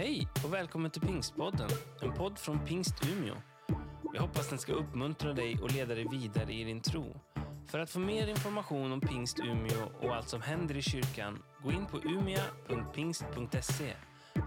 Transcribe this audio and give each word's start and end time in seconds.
Hej 0.00 0.28
och 0.44 0.52
välkommen 0.54 0.90
till 0.90 1.02
Pingstpodden, 1.02 1.68
en 2.02 2.14
podd 2.14 2.38
från 2.38 2.66
Pingst 2.66 3.06
Umeå. 3.08 3.34
Jag 4.14 4.22
hoppas 4.22 4.48
den 4.48 4.58
ska 4.58 4.72
uppmuntra 4.72 5.32
dig 5.32 5.58
och 5.62 5.72
leda 5.72 5.94
dig 5.94 6.06
vidare 6.10 6.52
i 6.52 6.64
din 6.64 6.80
tro. 6.80 7.20
För 7.66 7.78
att 7.78 7.90
få 7.90 7.98
mer 7.98 8.26
information 8.26 8.92
om 8.92 9.00
Pingst 9.00 9.38
Umeå 9.38 9.92
och 10.00 10.16
allt 10.16 10.28
som 10.28 10.42
händer 10.42 10.76
i 10.76 10.82
kyrkan, 10.82 11.42
gå 11.62 11.72
in 11.72 11.86
på 11.86 11.98
umia.pingst.se 11.98 13.96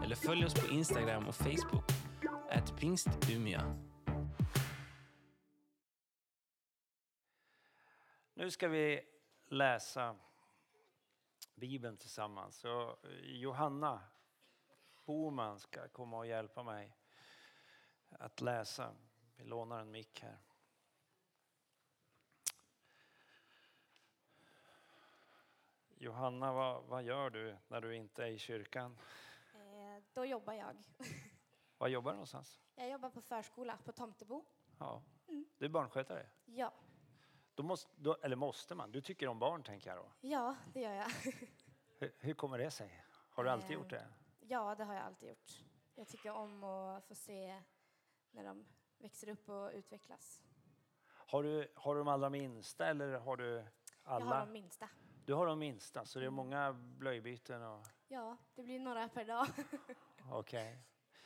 eller 0.03 0.15
följ 0.15 0.45
oss 0.45 0.53
på 0.53 0.73
Instagram 0.73 1.27
och 1.27 1.35
Facebook, 1.35 1.91
at 2.51 2.79
pingstumia. 2.79 3.77
Nu 8.33 8.51
ska 8.51 8.67
vi 8.67 9.01
läsa 9.49 10.15
Bibeln 11.55 11.97
tillsammans. 11.97 12.59
Så 12.59 12.89
eh, 12.89 12.95
Johanna 13.23 14.01
Boman 15.05 15.59
ska 15.59 15.87
komma 15.87 16.17
och 16.17 16.27
hjälpa 16.27 16.63
mig 16.63 16.97
att 18.09 18.41
läsa. 18.41 18.95
Vi 19.35 19.43
lånar 19.43 19.79
en 19.79 19.91
mick 19.91 20.19
här. 20.21 20.37
Johanna, 25.97 26.53
vad, 26.53 26.83
vad 26.83 27.03
gör 27.03 27.29
du 27.29 27.57
när 27.67 27.81
du 27.81 27.95
inte 27.95 28.23
är 28.23 28.27
i 28.27 28.37
kyrkan? 28.37 28.97
Eh, 29.53 30.03
då 30.13 30.25
jobbar 30.25 30.53
jag. 30.53 30.75
Var 31.77 31.87
jobbar 31.87 32.11
du 32.11 32.15
någonstans? 32.15 32.61
Jag 32.75 32.89
jobbar 32.89 33.09
på 33.09 33.21
förskola 33.21 33.77
på 33.85 33.91
Tomtebo. 33.91 34.45
Ja. 34.79 35.01
Du 35.57 35.65
är 35.65 35.69
barnskötare? 35.69 36.29
Ja, 36.45 36.73
Då 37.55 37.63
måste, 37.63 37.91
då, 37.97 38.15
eller 38.15 38.35
måste 38.35 38.75
man? 38.75 38.91
Du 38.91 39.01
tycker 39.01 39.27
om 39.27 39.39
barn 39.39 39.63
tänker 39.63 39.89
jag 39.89 39.97
då. 39.97 40.11
ja 40.21 40.55
det 40.73 40.81
gör 40.81 40.93
jag. 40.93 41.09
Hur, 41.99 42.15
hur 42.19 42.33
kommer 42.33 42.57
det 42.57 42.71
sig? 42.71 43.03
Har 43.29 43.43
du 43.43 43.49
alltid 43.49 43.71
Eh, 43.71 43.73
gjort 43.77 43.89
det? 43.89 44.07
Ja, 44.47 44.75
det 44.75 44.83
har 44.83 44.93
jag 44.93 45.03
alltid 45.03 45.29
gjort. 45.29 45.51
Jag 45.95 46.07
tycker 46.07 46.31
om 46.31 46.63
att 46.63 47.05
få 47.05 47.15
se 47.15 47.61
när 48.31 48.43
de 48.43 48.65
växer 48.97 49.29
upp 49.29 49.49
och 49.49 49.71
utvecklas. 49.73 50.41
Har 51.07 51.43
du, 51.43 51.71
har 51.75 51.95
du 51.95 51.99
de 52.01 52.07
allra 52.07 52.29
minsta 52.29 52.87
eller 52.87 53.13
har 53.19 53.37
du 53.37 53.65
alla? 54.03 54.25
Jag 54.25 54.33
har 54.33 54.39
de 54.45 54.51
minsta. 54.51 54.89
Du 55.25 55.33
har 55.33 55.45
de 55.47 55.59
minsta, 55.59 56.05
så 56.05 56.19
det 56.19 56.25
är 56.25 56.29
många 56.29 56.73
blöjbyten 56.73 57.63
och 57.63 57.85
Ja, 58.07 58.37
det 58.55 58.63
blir 58.63 58.79
några 58.79 59.09
per 59.09 59.25
dag. 59.25 59.47
okej. 60.31 60.83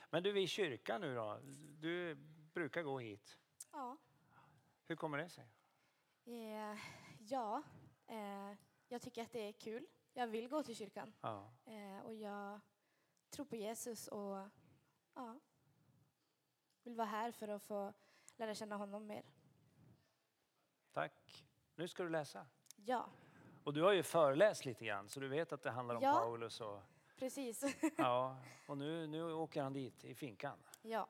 Men 0.10 0.24
du 0.24 0.30
är 0.30 0.38
i 0.38 0.48
kyrkan 0.48 1.02
nu 1.02 1.16
då? 1.16 1.40
Du 1.80 2.16
brukar 2.54 2.84
gå 2.84 3.00
hit. 3.00 3.38
Ja, 3.72 3.98
Hur 4.86 4.96
kommer 4.96 5.18
det 5.18 5.30
sig? 5.30 5.48
eh, 6.26 6.78
ja 7.20 7.64
eh, 8.08 8.54
jag 8.88 9.02
tycker 9.02 9.22
att 9.22 9.32
det 9.32 9.40
är 9.48 9.52
kul. 9.52 9.88
Jag 10.14 10.28
vill 10.28 10.50
gå 10.50 10.64
till 10.64 10.76
kyrkan. 10.76 11.14
Ja. 11.22 11.54
Eh, 11.66 12.06
och 12.06 12.16
jag 12.16 12.60
tror 13.30 13.46
på 13.46 13.56
Jesus 13.56 14.08
och 14.08 14.48
ja, 15.16 15.40
vill 16.84 16.96
vara 16.96 17.08
här 17.08 17.32
för 17.32 17.48
att 17.48 17.64
få 17.64 17.94
lära 18.36 18.56
känna 18.56 18.76
honom 18.76 19.08
mer. 19.08 19.24
Tack. 20.94 21.46
Nu 21.76 21.88
ska 21.88 22.04
du 22.04 22.10
läsa. 22.10 22.46
Ja, 22.76 23.10
Och 23.64 23.74
du 23.74 23.82
har 23.84 23.92
ju 23.92 24.04
föreläst 24.04 24.66
lite 24.66 24.86
grann 24.86 25.10
så 25.10 25.20
du 25.20 25.28
vet 25.28 25.54
att 25.54 25.62
det 25.64 25.72
handlar 25.72 25.96
om 25.96 26.02
Ja. 26.04 26.14
Paulus 26.14 26.62
och 26.62 26.82
precis. 27.18 27.64
ja, 27.98 28.38
och 28.68 28.78
nu, 28.78 29.08
nu 29.08 29.34
åker 29.34 29.64
han 29.64 29.74
dit 29.74 30.04
i 30.06 30.16
finkan. 30.16 30.60
ja. 30.82 31.08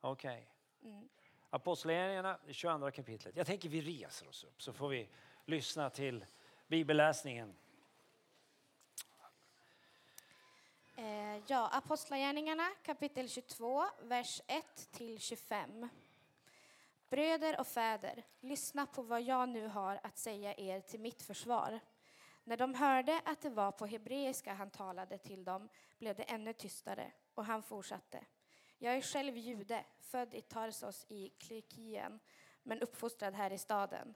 Okej. 0.00 0.48
Mm. 0.82 1.08
Apostlagärningarna, 1.50 2.38
22 2.50 2.90
kapitlet. 2.90 3.36
Jag 3.36 3.46
tänker 3.46 3.68
vi 3.68 3.80
reser 3.80 4.28
oss 4.28 4.44
upp 4.44 4.62
så 4.62 4.72
får 4.72 4.88
vi 4.88 5.08
lyssna 5.44 5.90
till 5.90 6.26
bibelläsningen. 6.66 7.48
Eh, 10.84 10.87
Eh, 10.98 11.42
ja, 11.46 11.68
Apostlagärningarna 11.72 12.68
kapitel 12.82 13.28
22, 13.28 13.84
vers 14.02 14.40
1 14.46 14.90
till 14.92 15.18
25. 15.18 15.88
Bröder 17.10 17.60
och 17.60 17.66
fäder, 17.66 18.24
lyssna 18.40 18.86
på 18.86 19.02
vad 19.02 19.22
jag 19.22 19.48
nu 19.48 19.66
har 19.66 20.00
att 20.02 20.18
säga 20.18 20.54
er 20.54 20.80
till 20.80 21.00
mitt 21.00 21.22
försvar. 21.22 21.80
När 22.44 22.56
de 22.56 22.74
hörde 22.74 23.20
att 23.24 23.40
det 23.40 23.50
var 23.50 23.72
på 23.72 23.86
hebreiska 23.86 24.54
han 24.54 24.70
talade 24.70 25.18
till 25.18 25.44
dem 25.44 25.68
blev 25.98 26.16
det 26.16 26.22
ännu 26.22 26.52
tystare 26.52 27.12
och 27.34 27.44
han 27.44 27.62
fortsatte. 27.62 28.24
Jag 28.78 28.96
är 28.96 29.00
själv 29.00 29.36
jude, 29.36 29.84
född 30.00 30.34
i 30.34 30.42
Tarsos 30.42 31.06
i 31.08 31.28
Klikien, 31.28 32.20
men 32.62 32.80
uppfostrad 32.80 33.34
här 33.34 33.52
i 33.52 33.58
staden. 33.58 34.14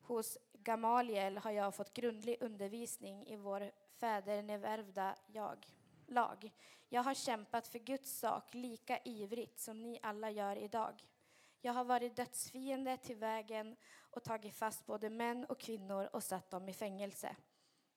Hos 0.00 0.38
Gamaliel 0.52 1.38
har 1.38 1.50
jag 1.50 1.74
fått 1.74 1.94
grundlig 1.94 2.36
undervisning 2.40 3.26
i 3.26 3.36
vår 3.36 3.70
fädernevärvda 4.00 5.14
jag, 5.26 5.66
lag. 6.10 6.50
Jag 6.88 7.02
har 7.02 7.14
kämpat 7.14 7.68
för 7.68 7.78
Guds 7.78 8.18
sak 8.18 8.54
lika 8.54 8.98
ivrigt 9.04 9.58
som 9.58 9.82
ni 9.82 9.98
alla 10.02 10.30
gör 10.30 10.56
idag. 10.56 11.04
Jag 11.60 11.72
har 11.72 11.84
varit 11.84 12.16
dödsfiende 12.16 12.96
till 12.96 13.16
vägen 13.16 13.76
och 14.10 14.24
tagit 14.24 14.54
fast 14.54 14.86
både 14.86 15.10
män 15.10 15.44
och 15.44 15.60
kvinnor 15.60 16.08
och 16.12 16.22
satt 16.22 16.50
dem 16.50 16.68
i 16.68 16.72
fängelse. 16.72 17.36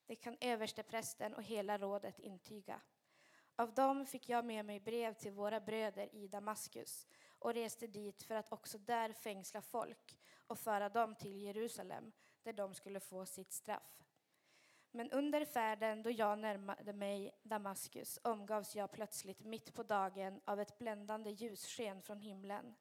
Det 0.06 0.16
kan 0.16 0.38
översteprästen 0.42 1.34
och 1.34 1.44
hela 1.44 1.78
rådet 1.78 2.20
intyga. 2.20 2.82
Av 3.56 3.74
dem 3.74 4.06
fick 4.06 4.30
jag 4.30 4.46
med 4.46 4.66
mig 4.66 4.80
brev 4.80 5.14
till 5.14 5.32
våra 5.32 5.60
bröder 5.60 6.16
i 6.16 6.28
Damaskus 6.28 7.08
och 7.40 7.54
reste 7.54 7.88
dit 7.88 8.24
för 8.24 8.36
att 8.36 8.52
också 8.52 8.78
där 8.78 9.14
fängsla 9.14 9.62
folk 9.62 10.20
och 10.48 10.60
föra 10.60 10.90
dem 10.90 11.16
till 11.16 11.42
Jerusalem 11.42 12.12
där 12.44 12.54
de 12.54 12.74
skulle 12.74 13.00
få 13.00 13.26
sitt 13.26 13.54
straff. 13.54 14.04
Men 14.96 15.12
under 15.12 15.46
färden 15.46 16.04
då 16.04 16.12
jag 16.12 16.40
närmade 16.40 16.94
mig 16.94 17.32
Damaskus 17.44 18.20
omgavs 18.24 18.76
jag 18.76 18.92
plötsligt 18.92 19.44
mitt 19.44 19.74
på 19.74 19.84
dagen 19.84 20.42
av 20.46 20.60
ett 20.60 20.78
bländande 20.78 21.30
ljussken 21.30 22.02
från 22.02 22.20
himlen. 22.20 22.76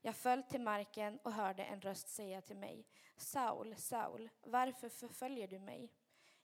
Jag 0.00 0.16
föll 0.16 0.42
till 0.42 0.60
marken 0.60 1.18
och 1.22 1.32
hörde 1.32 1.64
en 1.64 1.80
röst 1.80 2.08
säga 2.08 2.40
till 2.40 2.56
mig 2.56 2.86
Saul, 3.16 3.76
Saul, 3.76 4.30
varför 4.42 4.88
förföljer 4.88 5.48
du 5.48 5.58
mig? 5.58 5.92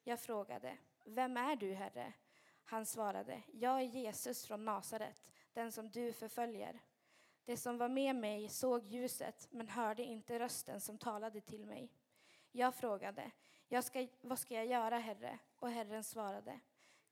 Jag 0.03 0.21
frågade 0.21 0.78
Vem 1.04 1.37
är 1.37 1.56
du, 1.56 1.75
Herre? 1.75 2.12
Han 2.65 2.87
svarade 2.87 3.43
Jag 3.53 3.81
är 3.81 3.84
Jesus 3.84 4.47
från 4.47 4.65
Nasaret, 4.65 5.25
den 5.53 5.72
som 5.72 5.91
du 5.91 6.12
förföljer. 6.12 6.81
Det 7.44 7.56
som 7.56 7.78
var 7.78 7.88
med 7.88 8.16
mig 8.16 8.48
såg 8.48 8.84
ljuset 8.84 9.48
men 9.50 9.69
hörde 9.69 10.03
inte 10.03 10.38
rösten 10.38 10.81
som 10.81 10.98
talade 10.98 11.41
till 11.41 11.66
mig. 11.66 11.93
Jag 12.53 12.75
frågade, 12.75 13.31
jag 13.69 13.84
ska, 13.84 14.06
vad 14.21 14.38
ska 14.38 14.54
jag 14.54 14.66
göra, 14.66 14.99
Herre? 14.99 15.38
Och 15.56 15.71
Herren 15.71 16.04
svarade, 16.04 16.60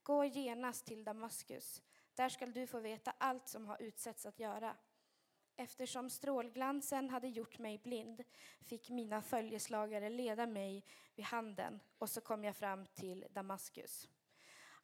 gå 0.03 0.25
genast 0.25 0.85
till 0.85 1.03
Damaskus. 1.03 1.81
Där 2.13 2.29
skall 2.29 2.53
du 2.53 2.67
få 2.67 2.79
veta 2.79 3.13
allt 3.17 3.47
som 3.47 3.67
har 3.67 3.81
utsetts 3.81 4.25
att 4.25 4.39
göra. 4.39 4.75
Eftersom 5.55 6.09
strålglansen 6.09 7.09
hade 7.09 7.27
gjort 7.27 7.59
mig 7.59 7.77
blind 7.77 8.23
fick 8.61 8.89
mina 8.89 9.21
följeslagare 9.21 10.09
leda 10.09 10.47
mig 10.47 10.83
vid 11.15 11.25
handen 11.25 11.79
och 11.97 12.09
så 12.09 12.21
kom 12.21 12.43
jag 12.43 12.55
fram 12.55 12.85
till 12.85 13.25
Damaskus. 13.29 14.09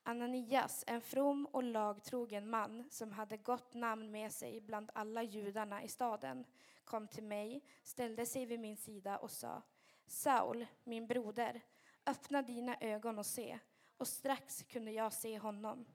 Ananias, 0.03 0.83
en 0.87 1.01
from 1.01 1.45
och 1.45 1.63
lagtrogen 1.63 2.49
man 2.49 2.87
som 2.89 3.11
hade 3.11 3.37
gott 3.37 3.73
namn 3.73 4.11
med 4.11 4.31
sig 4.31 4.61
bland 4.61 4.91
alla 4.93 5.23
judarna 5.23 5.83
i 5.83 5.87
staden, 5.87 6.45
kom 6.83 7.07
till 7.07 7.23
mig, 7.23 7.63
ställde 7.83 8.25
sig 8.25 8.45
vid 8.45 8.59
min 8.59 8.77
sida 8.77 9.17
och 9.17 9.31
sa 9.31 9.61
Saul, 10.11 10.65
min 10.83 11.07
broder, 11.07 11.61
öppna 12.05 12.41
dina 12.41 12.77
ögon 12.81 13.19
och 13.19 13.25
se. 13.25 13.59
Och 13.97 14.07
strax 14.07 14.63
kunde 14.63 14.91
jag 14.91 15.13
se 15.13 15.39
honom. 15.39 15.85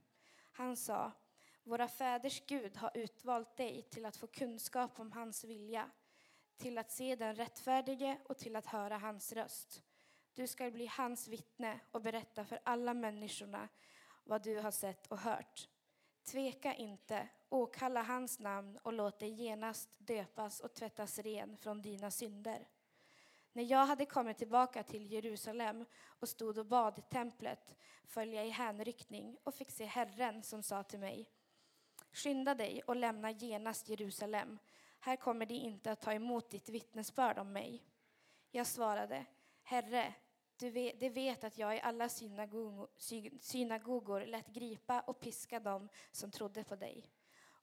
Han 0.53 0.77
sa 0.77 1.12
Våra 1.62 1.88
fäders 1.88 2.47
Gud 2.47 2.77
har 2.77 2.91
utvalt 2.94 3.56
dig 3.56 3.82
till 3.82 4.06
att 4.06 4.16
få 4.16 4.27
kunskap 4.27 5.00
om 5.00 5.12
hans 5.12 5.44
vilja, 5.44 5.91
till 6.56 6.78
att 6.78 6.91
se 6.91 7.16
den 7.16 7.37
rättfärdige 7.37 8.19
och 8.25 8.38
till 8.38 8.56
att 8.56 8.66
höra 8.66 8.99
hans 8.99 9.32
röst. 9.32 9.82
Du 10.34 10.47
ska 10.47 10.71
bli 10.71 10.87
hans 10.87 11.28
vittne 11.28 11.81
och 11.91 12.03
berätta 12.03 12.44
för 12.44 12.60
alla 12.65 12.94
människorna 12.94 13.69
vad 14.25 14.43
du 14.43 14.60
har 14.60 14.71
sett 14.71 15.06
och 15.06 15.19
hört. 15.19 15.69
Tveka 16.24 16.74
inte, 16.74 17.28
åkalla 17.48 18.03
hans 18.03 18.39
namn 18.39 18.78
och 18.83 18.92
låt 18.92 19.19
dig 19.19 19.30
genast 19.30 19.98
döpas 19.98 20.60
och 20.60 20.74
tvättas 20.74 21.19
ren 21.19 21.57
från 21.57 21.83
dina 21.83 22.10
synder. 22.10 22.69
När 23.57 23.65
jag 23.65 23.87
hade 23.87 24.07
kommit 24.07 24.39
tillbaka 24.39 24.83
till 24.83 25.13
Jerusalem 25.13 25.85
och 26.21 26.29
stod 26.29 26.59
och 26.59 26.67
bad 26.67 26.99
i 26.99 27.03
templet 27.03 27.77
föll 28.05 28.33
jag 28.33 28.47
i 28.47 28.51
hänryckning 28.51 29.37
och 29.45 29.55
fick 29.55 29.71
se 29.71 29.85
Herren 29.85 30.43
som 30.43 30.63
sa 30.63 30.83
till 30.83 30.99
mig 30.99 31.31
Skynda 32.13 32.55
dig 32.55 32.83
och 32.87 32.97
lämna 32.97 33.31
genast 33.31 33.89
Jerusalem. 33.89 34.59
Här 35.01 35.17
kommer 35.17 35.47
de 35.47 35.55
inte 35.55 35.93
att 35.93 36.01
ta 36.01 36.13
emot 36.13 36.51
ditt 36.51 36.69
vittnesbörd 36.69 37.39
om 37.39 37.53
mig. 37.53 37.85
Jag 38.51 38.67
svarade, 38.67 39.27
Herre, 39.63 40.15
du 40.57 40.71
vet, 40.71 41.01
de 41.01 41.11
vet 41.11 41.45
att 41.45 41.59
jag 41.59 41.77
i 41.77 41.81
alla 41.81 42.09
synagogor, 42.09 42.89
synagogor 43.41 44.27
lät 44.27 44.49
gripa 44.49 45.01
och 45.01 45.21
piska 45.21 45.61
dem 45.61 45.89
som 46.13 46.31
trodde 46.31 46.65
på 46.65 46.77
dig. 46.77 47.11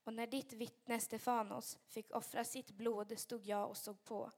Och 0.04 0.14
när 0.14 0.28
ditt 0.28 0.54
vittne 0.54 1.00
Stefanos 1.00 1.80
fick 1.88 2.16
offra 2.16 2.44
sitt 2.44 2.72
blod 2.72 3.20
stod 3.20 3.46
jag 3.46 3.70
och 3.70 3.78
såg 3.78 4.04
på. 4.04 4.32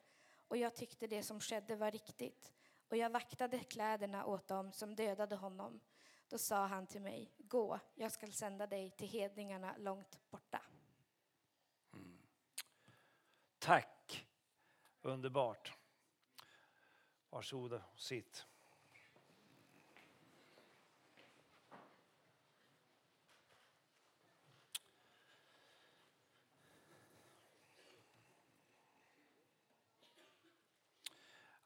Och 0.47 0.57
jag 0.57 0.75
tyckte 0.75 1.07
det 1.07 1.23
som 1.23 1.39
skedde 1.39 1.75
var 1.75 1.91
riktigt. 1.91 2.53
Och 2.89 2.97
jag 2.97 3.09
vaktade 3.09 3.59
kläderna 3.59 4.25
åt 4.25 4.47
dem 4.47 4.71
som 4.71 4.95
dödade 4.95 5.35
honom. 5.35 5.79
Då 6.27 6.37
sa 6.37 6.65
han 6.65 6.87
till 6.87 7.01
mig, 7.01 7.31
gå, 7.37 7.79
jag 7.95 8.11
skall 8.11 8.33
sända 8.33 8.67
dig 8.67 8.91
till 8.91 9.07
hedningarna 9.07 9.75
långt 9.77 10.19
borta. 10.29 10.61
Mm. 11.93 12.17
Tack! 13.59 14.27
Underbart. 15.01 15.73
Varsågod 17.29 17.73
och 17.73 17.99
sitt. 17.99 18.45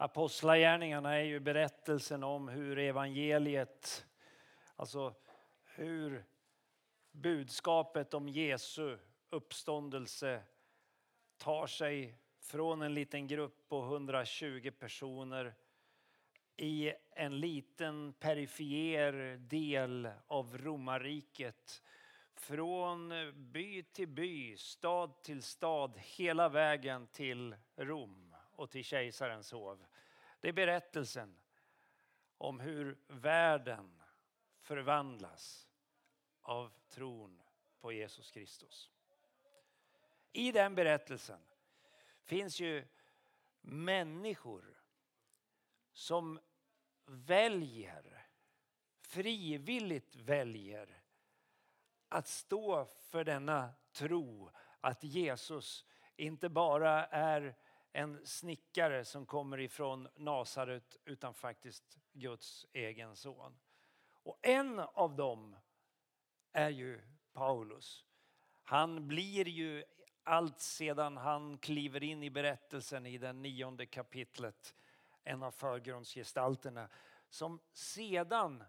Apostlagärningarna 0.02 1.16
är 1.16 1.24
ju 1.24 1.40
berättelsen 1.40 2.24
om 2.24 2.48
hur 2.48 2.78
evangeliet, 2.80 4.06
alltså 4.76 5.16
hur 5.64 6.26
budskapet 7.12 8.14
om 8.14 8.30
Jesu 8.30 8.98
uppståndelse 9.30 10.44
tar 11.38 11.68
sig 11.68 12.18
från 12.40 12.82
en 12.82 12.94
liten 12.94 13.28
grupp 13.28 13.70
på 13.70 13.84
120 13.84 14.72
personer 14.80 15.54
i 16.58 16.94
en 17.12 17.40
liten 17.40 18.14
perifer 18.14 19.38
del 19.38 20.10
av 20.28 20.58
romarriket. 20.58 21.82
Från 22.36 23.10
by 23.52 23.84
till 23.84 24.08
by, 24.08 24.58
stad 24.58 25.22
till 25.22 25.44
stad, 25.44 25.94
hela 25.98 26.50
vägen 26.50 27.08
till 27.08 27.56
Rom 27.76 28.36
och 28.52 28.70
till 28.70 28.84
kejsarens 28.84 29.52
hov. 29.52 29.86
Det 30.40 30.50
är 30.50 30.54
berättelsen 30.54 31.38
om 32.38 32.60
hur 32.60 32.98
världen 33.08 34.02
förvandlas 34.60 35.68
av 36.42 36.74
tron 36.90 37.42
på 37.80 37.92
Jesus 37.92 38.32
Kristus. 38.32 38.92
I 40.32 40.52
den 40.52 40.76
berättelsen 40.76 41.42
finns 42.24 42.60
ju 42.60 42.88
människor 43.62 44.84
som 45.94 46.40
väljer, 47.06 48.28
frivilligt 49.02 50.16
väljer 50.16 51.02
att 52.10 52.28
stå 52.28 52.86
för 52.86 53.24
denna 53.24 53.74
tro 53.92 54.52
att 54.82 55.04
Jesus 55.04 55.86
inte 56.16 56.50
bara 56.50 57.06
är 57.06 57.56
en 57.92 58.26
snickare 58.26 59.06
som 59.06 59.26
kommer 59.26 59.60
ifrån 59.60 60.08
Nasaret 60.16 60.98
utan 61.06 61.34
faktiskt 61.34 61.98
Guds 62.14 62.66
egen 62.74 63.16
son. 63.16 63.60
Och 64.24 64.40
en 64.42 64.80
av 64.80 65.16
dem 65.16 65.56
är 66.52 66.70
ju 66.70 67.02
Paulus. 67.34 68.06
Han 68.64 69.08
blir 69.08 69.48
ju 69.48 69.84
allt 70.24 70.60
sedan 70.60 71.18
han 71.18 71.58
kliver 71.58 72.04
in 72.04 72.24
i 72.24 72.30
berättelsen 72.30 73.06
i 73.06 73.18
det 73.18 73.34
nionde 73.34 73.86
kapitlet 73.86 74.76
en 75.24 75.44
av 75.44 75.52
förgrundsgestalterna 75.52 76.90
som 77.30 77.60
sedan 77.72 78.64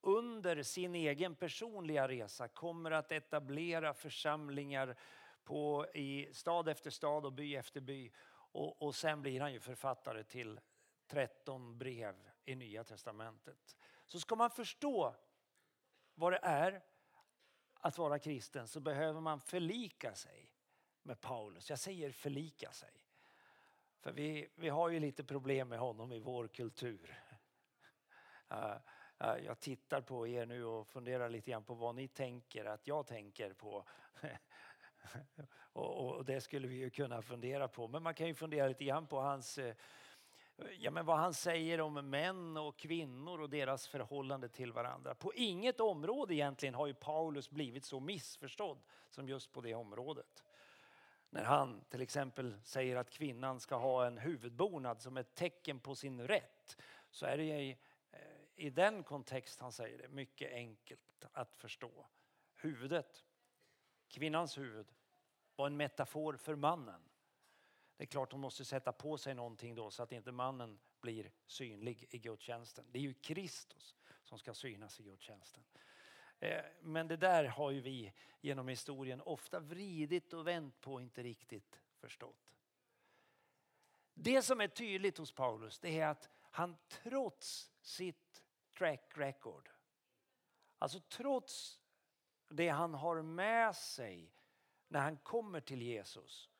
under 0.00 0.62
sin 0.62 0.94
egen 0.94 1.34
personliga 1.34 2.08
resa 2.08 2.48
kommer 2.48 2.90
att 2.90 3.12
etablera 3.12 3.94
församlingar 3.94 4.96
på, 5.44 5.86
i 5.94 6.28
stad 6.32 6.68
efter 6.68 6.90
stad 6.90 7.26
och 7.26 7.32
by 7.32 7.56
efter 7.56 7.80
by. 7.80 8.12
Och, 8.52 8.82
och 8.82 8.94
sen 8.94 9.22
blir 9.22 9.40
han 9.40 9.52
ju 9.52 9.60
författare 9.60 10.24
till 10.24 10.60
13 11.06 11.78
brev 11.78 12.30
i 12.44 12.54
Nya 12.54 12.84
Testamentet. 12.84 13.76
Så 14.06 14.20
ska 14.20 14.36
man 14.36 14.50
förstå 14.50 15.14
vad 16.14 16.32
det 16.32 16.40
är 16.42 16.82
att 17.74 17.98
vara 17.98 18.18
kristen 18.18 18.68
så 18.68 18.80
behöver 18.80 19.20
man 19.20 19.40
förlika 19.40 20.14
sig 20.14 20.52
med 21.02 21.20
Paulus. 21.20 21.70
Jag 21.70 21.78
säger 21.78 22.10
förlika 22.12 22.72
sig. 22.72 23.06
För 24.00 24.12
vi, 24.12 24.48
vi 24.54 24.68
har 24.68 24.88
ju 24.88 25.00
lite 25.00 25.24
problem 25.24 25.68
med 25.68 25.78
honom 25.78 26.12
i 26.12 26.18
vår 26.18 26.48
kultur. 26.48 27.22
Jag 29.18 29.60
tittar 29.60 30.00
på 30.00 30.26
er 30.26 30.46
nu 30.46 30.64
och 30.64 30.88
funderar 30.88 31.28
lite 31.28 31.50
grann 31.50 31.64
på 31.64 31.74
vad 31.74 31.94
ni 31.94 32.08
tänker 32.08 32.64
att 32.64 32.86
jag 32.86 33.06
tänker 33.06 33.52
på. 33.52 33.84
Och, 35.72 36.24
det 36.24 36.40
skulle 36.40 36.68
vi 36.68 36.76
ju 36.76 36.90
kunna 36.90 37.22
fundera 37.22 37.68
på. 37.68 37.88
Men 37.88 38.02
man 38.02 38.14
kan 38.14 38.26
ju 38.26 38.34
fundera 38.34 38.68
lite 38.68 38.84
grann 38.84 39.06
på 39.06 39.20
hans, 39.20 39.58
eh, 39.58 39.74
ja, 40.78 40.90
men 40.90 41.06
vad 41.06 41.18
han 41.18 41.34
säger 41.34 41.80
om 41.80 42.10
män 42.10 42.56
och 42.56 42.78
kvinnor 42.78 43.40
och 43.40 43.50
deras 43.50 43.86
förhållande 43.88 44.48
till 44.48 44.72
varandra. 44.72 45.14
På 45.14 45.34
inget 45.34 45.80
område 45.80 46.34
egentligen 46.34 46.74
har 46.74 46.86
ju 46.86 46.94
Paulus 46.94 47.50
blivit 47.50 47.84
så 47.84 48.00
missförstådd 48.00 48.82
som 49.08 49.28
just 49.28 49.52
på 49.52 49.60
det 49.60 49.74
området. 49.74 50.44
När 51.30 51.44
han 51.44 51.84
till 51.88 52.02
exempel 52.02 52.56
säger 52.62 52.96
att 52.96 53.10
kvinnan 53.10 53.60
ska 53.60 53.76
ha 53.76 54.06
en 54.06 54.18
huvudbonad 54.18 55.02
som 55.02 55.16
ett 55.16 55.34
tecken 55.34 55.80
på 55.80 55.94
sin 55.94 56.28
rätt 56.28 56.76
så 57.10 57.26
är 57.26 57.36
det 57.36 57.44
i, 57.44 57.78
eh, 58.10 58.18
i 58.56 58.70
den 58.70 59.02
kontext 59.02 59.60
han 59.60 59.72
säger 59.72 59.98
det 59.98 60.08
mycket 60.08 60.52
enkelt 60.52 61.24
att 61.32 61.56
förstå. 61.56 62.06
Huvudet, 62.54 63.24
kvinnans 64.10 64.58
huvud, 64.58 64.92
var 65.56 65.66
en 65.66 65.76
metafor 65.76 66.36
för 66.36 66.54
mannen. 66.54 67.00
Det 67.96 68.04
är 68.04 68.06
klart 68.06 68.32
hon 68.32 68.40
måste 68.40 68.64
sätta 68.64 68.92
på 68.92 69.18
sig 69.18 69.34
någonting 69.34 69.74
då 69.74 69.90
så 69.90 70.02
att 70.02 70.12
inte 70.12 70.32
mannen 70.32 70.78
blir 71.00 71.32
synlig 71.46 72.06
i 72.10 72.18
gudstjänsten. 72.18 72.84
Det 72.90 72.98
är 72.98 73.02
ju 73.02 73.14
Kristus 73.14 73.96
som 74.24 74.38
ska 74.38 74.54
synas 74.54 75.00
i 75.00 75.02
gudstjänsten. 75.02 75.64
Eh, 76.38 76.64
men 76.80 77.08
det 77.08 77.16
där 77.16 77.44
har 77.44 77.70
ju 77.70 77.80
vi 77.80 78.12
genom 78.40 78.68
historien 78.68 79.20
ofta 79.20 79.60
vridit 79.60 80.32
och 80.32 80.46
vänt 80.46 80.80
på 80.80 80.94
och 80.94 81.02
inte 81.02 81.22
riktigt 81.22 81.80
förstått. 81.96 82.54
Det 84.14 84.42
som 84.42 84.60
är 84.60 84.68
tydligt 84.68 85.18
hos 85.18 85.32
Paulus 85.32 85.78
det 85.78 86.00
är 86.00 86.06
att 86.06 86.28
han 86.50 86.76
trots 86.88 87.72
sitt 87.82 88.44
track 88.78 89.12
record, 89.14 89.70
alltså 90.78 91.00
trots 91.00 91.80
det 92.50 92.68
han 92.68 92.94
har 92.94 93.22
med 93.22 93.76
sig 93.76 94.32
när 94.88 95.00
han 95.00 95.16
kommer 95.16 95.60
till 95.60 95.82
Jesus 95.82 96.50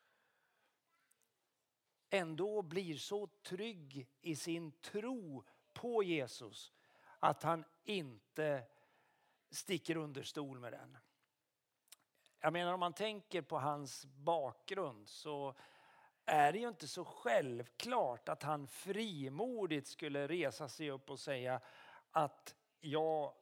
ändå 2.10 2.62
blir 2.62 2.96
så 2.96 3.26
trygg 3.26 4.08
i 4.20 4.36
sin 4.36 4.72
tro 4.72 5.44
på 5.72 6.02
Jesus 6.02 6.72
att 7.18 7.42
han 7.42 7.64
inte 7.84 8.62
sticker 9.50 9.96
under 9.96 10.22
stol 10.22 10.58
med 10.58 10.72
den. 10.72 10.98
Jag 12.40 12.52
menar 12.52 12.72
om 12.72 12.80
man 12.80 12.92
tänker 12.92 13.42
på 13.42 13.58
hans 13.58 14.04
bakgrund 14.04 15.08
så 15.08 15.54
är 16.24 16.52
det 16.52 16.58
ju 16.58 16.68
inte 16.68 16.88
så 16.88 17.04
självklart 17.04 18.28
att 18.28 18.42
han 18.42 18.66
frimodigt 18.66 19.86
skulle 19.86 20.28
resa 20.28 20.68
sig 20.68 20.90
upp 20.90 21.10
och 21.10 21.20
säga 21.20 21.60
att 22.10 22.56
jag, 22.80 23.34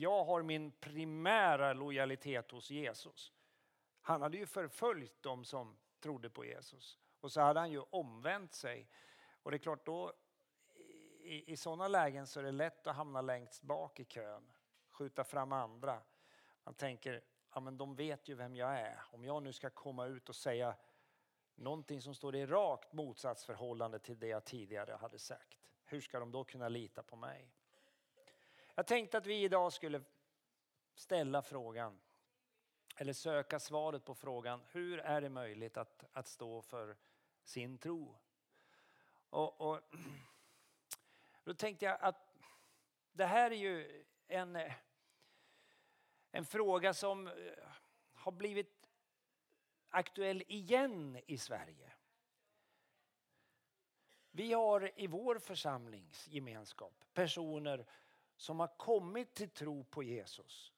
jag 0.00 0.24
har 0.24 0.42
min 0.42 0.72
primära 0.72 1.72
lojalitet 1.72 2.50
hos 2.50 2.70
Jesus. 2.70 3.32
Han 4.00 4.22
hade 4.22 4.36
ju 4.36 4.46
förföljt 4.46 5.22
dem 5.22 5.44
som 5.44 5.76
trodde 6.00 6.30
på 6.30 6.44
Jesus 6.44 6.98
och 7.20 7.32
så 7.32 7.40
hade 7.40 7.60
han 7.60 7.70
ju 7.70 7.82
omvänt 7.90 8.54
sig. 8.54 8.88
Och 9.42 9.50
det 9.50 9.56
är 9.56 9.58
klart 9.58 9.86
då 9.86 10.12
i, 11.22 11.52
i 11.52 11.56
sådana 11.56 11.88
lägen 11.88 12.26
så 12.26 12.40
är 12.40 12.44
det 12.44 12.52
lätt 12.52 12.86
att 12.86 12.96
hamna 12.96 13.20
längst 13.20 13.62
bak 13.62 14.00
i 14.00 14.04
kön, 14.04 14.52
skjuta 14.88 15.24
fram 15.24 15.52
andra. 15.52 16.02
Man 16.64 16.74
tänker, 16.74 17.24
ja 17.54 17.60
men 17.60 17.78
de 17.78 17.94
vet 17.94 18.28
ju 18.28 18.34
vem 18.34 18.56
jag 18.56 18.78
är. 18.80 19.02
Om 19.10 19.24
jag 19.24 19.42
nu 19.42 19.52
ska 19.52 19.70
komma 19.70 20.06
ut 20.06 20.28
och 20.28 20.36
säga 20.36 20.76
någonting 21.54 22.02
som 22.02 22.14
står 22.14 22.36
i 22.36 22.46
rakt 22.46 22.92
motsatsförhållande 22.92 23.98
till 23.98 24.18
det 24.18 24.28
jag 24.28 24.44
tidigare 24.44 24.92
hade 24.92 25.18
sagt. 25.18 25.58
Hur 25.84 26.00
ska 26.00 26.20
de 26.20 26.32
då 26.32 26.44
kunna 26.44 26.68
lita 26.68 27.02
på 27.02 27.16
mig? 27.16 27.54
Jag 28.80 28.86
tänkte 28.86 29.18
att 29.18 29.26
vi 29.26 29.42
idag 29.42 29.72
skulle 29.72 30.02
ställa 30.94 31.42
frågan, 31.42 32.00
eller 32.96 33.12
söka 33.12 33.60
svaret 33.60 34.04
på 34.04 34.14
frågan, 34.14 34.62
hur 34.70 34.98
är 34.98 35.20
det 35.20 35.28
möjligt 35.28 35.76
att, 35.76 36.04
att 36.12 36.28
stå 36.28 36.62
för 36.62 36.96
sin 37.44 37.78
tro? 37.78 38.16
Och, 39.30 39.60
och 39.60 39.80
då 41.44 41.54
tänkte 41.54 41.84
jag 41.84 41.98
att 42.00 42.36
det 43.12 43.26
här 43.26 43.50
är 43.50 43.56
ju 43.56 44.04
en, 44.26 44.58
en 46.30 46.44
fråga 46.44 46.94
som 46.94 47.26
eh, 47.26 47.32
har 48.12 48.32
blivit 48.32 48.90
aktuell 49.88 50.42
igen 50.46 51.20
i 51.26 51.38
Sverige. 51.38 51.92
Vi 54.30 54.52
har 54.52 55.00
i 55.00 55.06
vår 55.06 55.38
församlingsgemenskap 55.38 57.04
personer 57.12 57.86
som 58.40 58.60
har 58.60 58.76
kommit 58.76 59.34
till 59.34 59.50
tro 59.50 59.84
på 59.84 60.02
Jesus 60.02 60.72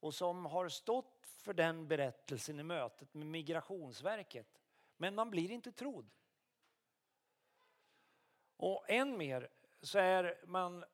och 0.00 0.14
som 0.14 0.46
har 0.46 0.68
stått 0.68 1.26
för 1.26 1.54
den 1.54 1.88
berättelsen 1.88 2.60
i 2.60 2.62
mötet 2.62 3.14
med 3.14 3.26
Migrationsverket. 3.26 4.60
Men 4.96 5.14
man 5.14 5.30
blir 5.30 5.50
inte 5.50 5.72
trodd. 5.72 6.10
Och 8.56 8.90
än 8.90 9.18
mer 9.18 9.48
så 9.82 9.98
är 9.98 10.40
man 10.46 10.84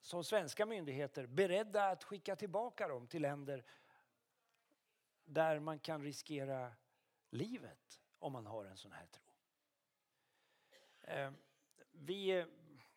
som 0.00 0.24
svenska 0.24 0.66
myndigheter 0.66 1.26
beredda 1.26 1.88
att 1.88 2.04
skicka 2.04 2.36
tillbaka 2.36 2.88
dem 2.88 3.06
till 3.06 3.22
länder 3.22 3.64
där 5.24 5.58
man 5.58 5.78
kan 5.78 6.02
riskera 6.02 6.72
livet 7.30 8.00
om 8.18 8.32
man 8.32 8.46
har 8.46 8.64
en 8.64 8.76
sån 8.76 8.92
här 8.92 9.06
tro. 9.06 9.24
Eh, 11.00 11.32
vi, 11.92 12.46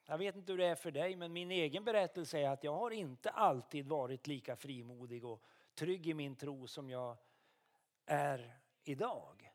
jag 0.09 0.17
vet 0.17 0.35
inte 0.35 0.51
hur 0.51 0.57
det 0.57 0.65
är 0.65 0.75
för 0.75 0.91
dig, 0.91 1.15
men 1.15 1.33
min 1.33 1.51
egen 1.51 1.83
berättelse 1.83 2.39
är 2.39 2.49
att 2.49 2.63
jag 2.63 2.73
har 2.73 2.91
inte 2.91 3.29
alltid 3.29 3.87
varit 3.87 4.27
lika 4.27 4.55
frimodig 4.55 5.25
och 5.25 5.43
trygg 5.75 6.07
i 6.07 6.13
min 6.13 6.35
tro 6.35 6.67
som 6.67 6.89
jag 6.89 7.17
är 8.05 8.59
idag. 8.83 9.51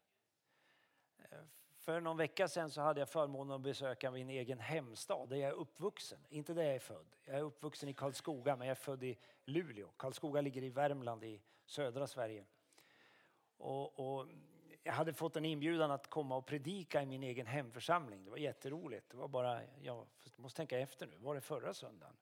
För 1.79 2.01
någon 2.01 2.17
vecka 2.17 2.49
sedan 2.49 2.71
så 2.71 2.81
hade 2.81 3.01
jag 3.01 3.09
förmånen 3.09 3.55
att 3.55 3.61
besöka 3.61 4.11
min 4.11 4.31
egen 4.31 4.59
hemstad 4.59 5.29
där 5.29 5.37
jag 5.37 5.51
är 5.51 5.55
uppvuxen. 5.55 6.27
Inte 6.29 6.55
där 6.55 6.63
jag 6.63 6.75
är 6.75 6.79
född. 6.79 7.17
Jag 7.25 7.37
är 7.37 7.43
uppvuxen 7.43 7.89
i 7.89 7.95
Karlskoga 7.95 8.57
men 8.57 8.69
jag 8.69 8.73
är 8.73 8.81
född 8.81 9.03
i 9.03 9.19
Luleå. 9.45 9.89
Karlskoga 9.97 10.41
ligger 10.41 10.63
i 10.63 10.71
Värmland 10.71 11.25
i 11.25 11.43
södra 11.67 12.07
Sverige. 12.07 12.45
Och, 13.57 13.99
och 14.01 14.27
jag 14.87 14.93
hade 14.93 15.13
fått 15.13 15.37
en 15.37 15.45
inbjudan 15.45 15.91
att 15.91 16.11
komma 16.11 16.37
och 16.37 16.47
predika 16.47 17.03
i 17.03 17.07
min 17.07 17.23
egen 17.23 17.47
hemförsamling. 17.47 18.25
Det 18.25 18.31
var 18.31 18.39
jätteroligt. 18.39 19.11
Det 19.11 19.17
var 19.17 19.29
bara, 19.29 19.61
jag 19.83 20.07
måste 20.37 20.57
tänka 20.57 20.79
efter 20.79 21.07
nu, 21.07 21.17
var 21.19 21.35
det 21.35 21.41
förra 21.41 21.75
söndagen? 21.75 22.17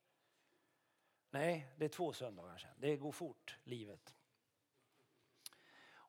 Nej, 1.30 1.72
det 1.76 1.84
är 1.84 1.88
två 1.88 2.12
söndagar 2.12 2.56
sedan. 2.56 2.70
Det 2.76 2.96
går 2.96 3.12
fort, 3.12 3.58
livet. 3.64 4.14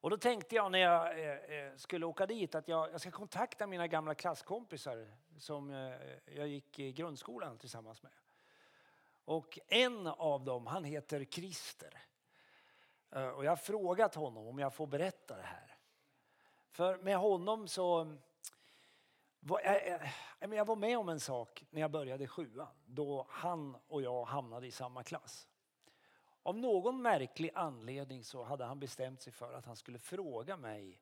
Och 0.04 0.10
då 0.10 0.16
tänkte 0.16 0.54
jag 0.54 0.72
när 0.72 0.78
jag 0.78 1.20
eh, 1.20 1.36
eh, 1.36 1.76
skulle 1.76 2.06
åka 2.06 2.26
dit 2.26 2.54
att 2.54 2.68
jag, 2.68 3.00
ska 3.00 3.10
kontakta 3.10 3.66
mina 3.66 3.86
gamla 3.86 4.14
klasskompisar 4.14 5.12
som 5.38 5.70
eh, 5.70 6.34
jag 6.36 6.48
gick 6.48 6.78
i 6.78 6.92
grundskolan 6.92 7.58
tillsammans 7.58 8.02
med. 8.02 8.12
Och 9.24 9.58
en 9.66 10.06
av 10.06 10.44
dem, 10.44 10.66
han 10.66 10.84
heter 10.84 11.24
Christer. 11.24 12.02
Och 13.10 13.44
jag 13.44 13.50
har 13.50 13.56
frågat 13.56 14.14
honom 14.14 14.46
om 14.46 14.58
jag 14.58 14.74
får 14.74 14.86
berätta 14.86 15.36
det 15.36 15.42
här. 15.42 15.73
För 16.74 16.98
med 16.98 17.16
honom 17.16 17.68
så... 17.68 18.16
Jag 20.40 20.64
var 20.64 20.76
med 20.76 20.98
om 20.98 21.08
en 21.08 21.20
sak 21.20 21.64
när 21.70 21.80
jag 21.80 21.90
började 21.90 22.26
sjuan 22.26 22.68
då 22.86 23.26
han 23.28 23.76
och 23.88 24.02
jag 24.02 24.24
hamnade 24.24 24.66
i 24.66 24.70
samma 24.70 25.02
klass. 25.02 25.48
Av 26.42 26.56
någon 26.56 27.02
märklig 27.02 27.50
anledning 27.54 28.24
så 28.24 28.42
hade 28.42 28.64
han 28.64 28.80
bestämt 28.80 29.22
sig 29.22 29.32
för 29.32 29.52
att 29.52 29.66
han 29.66 29.76
skulle 29.76 29.98
fråga 29.98 30.56
mig 30.56 31.00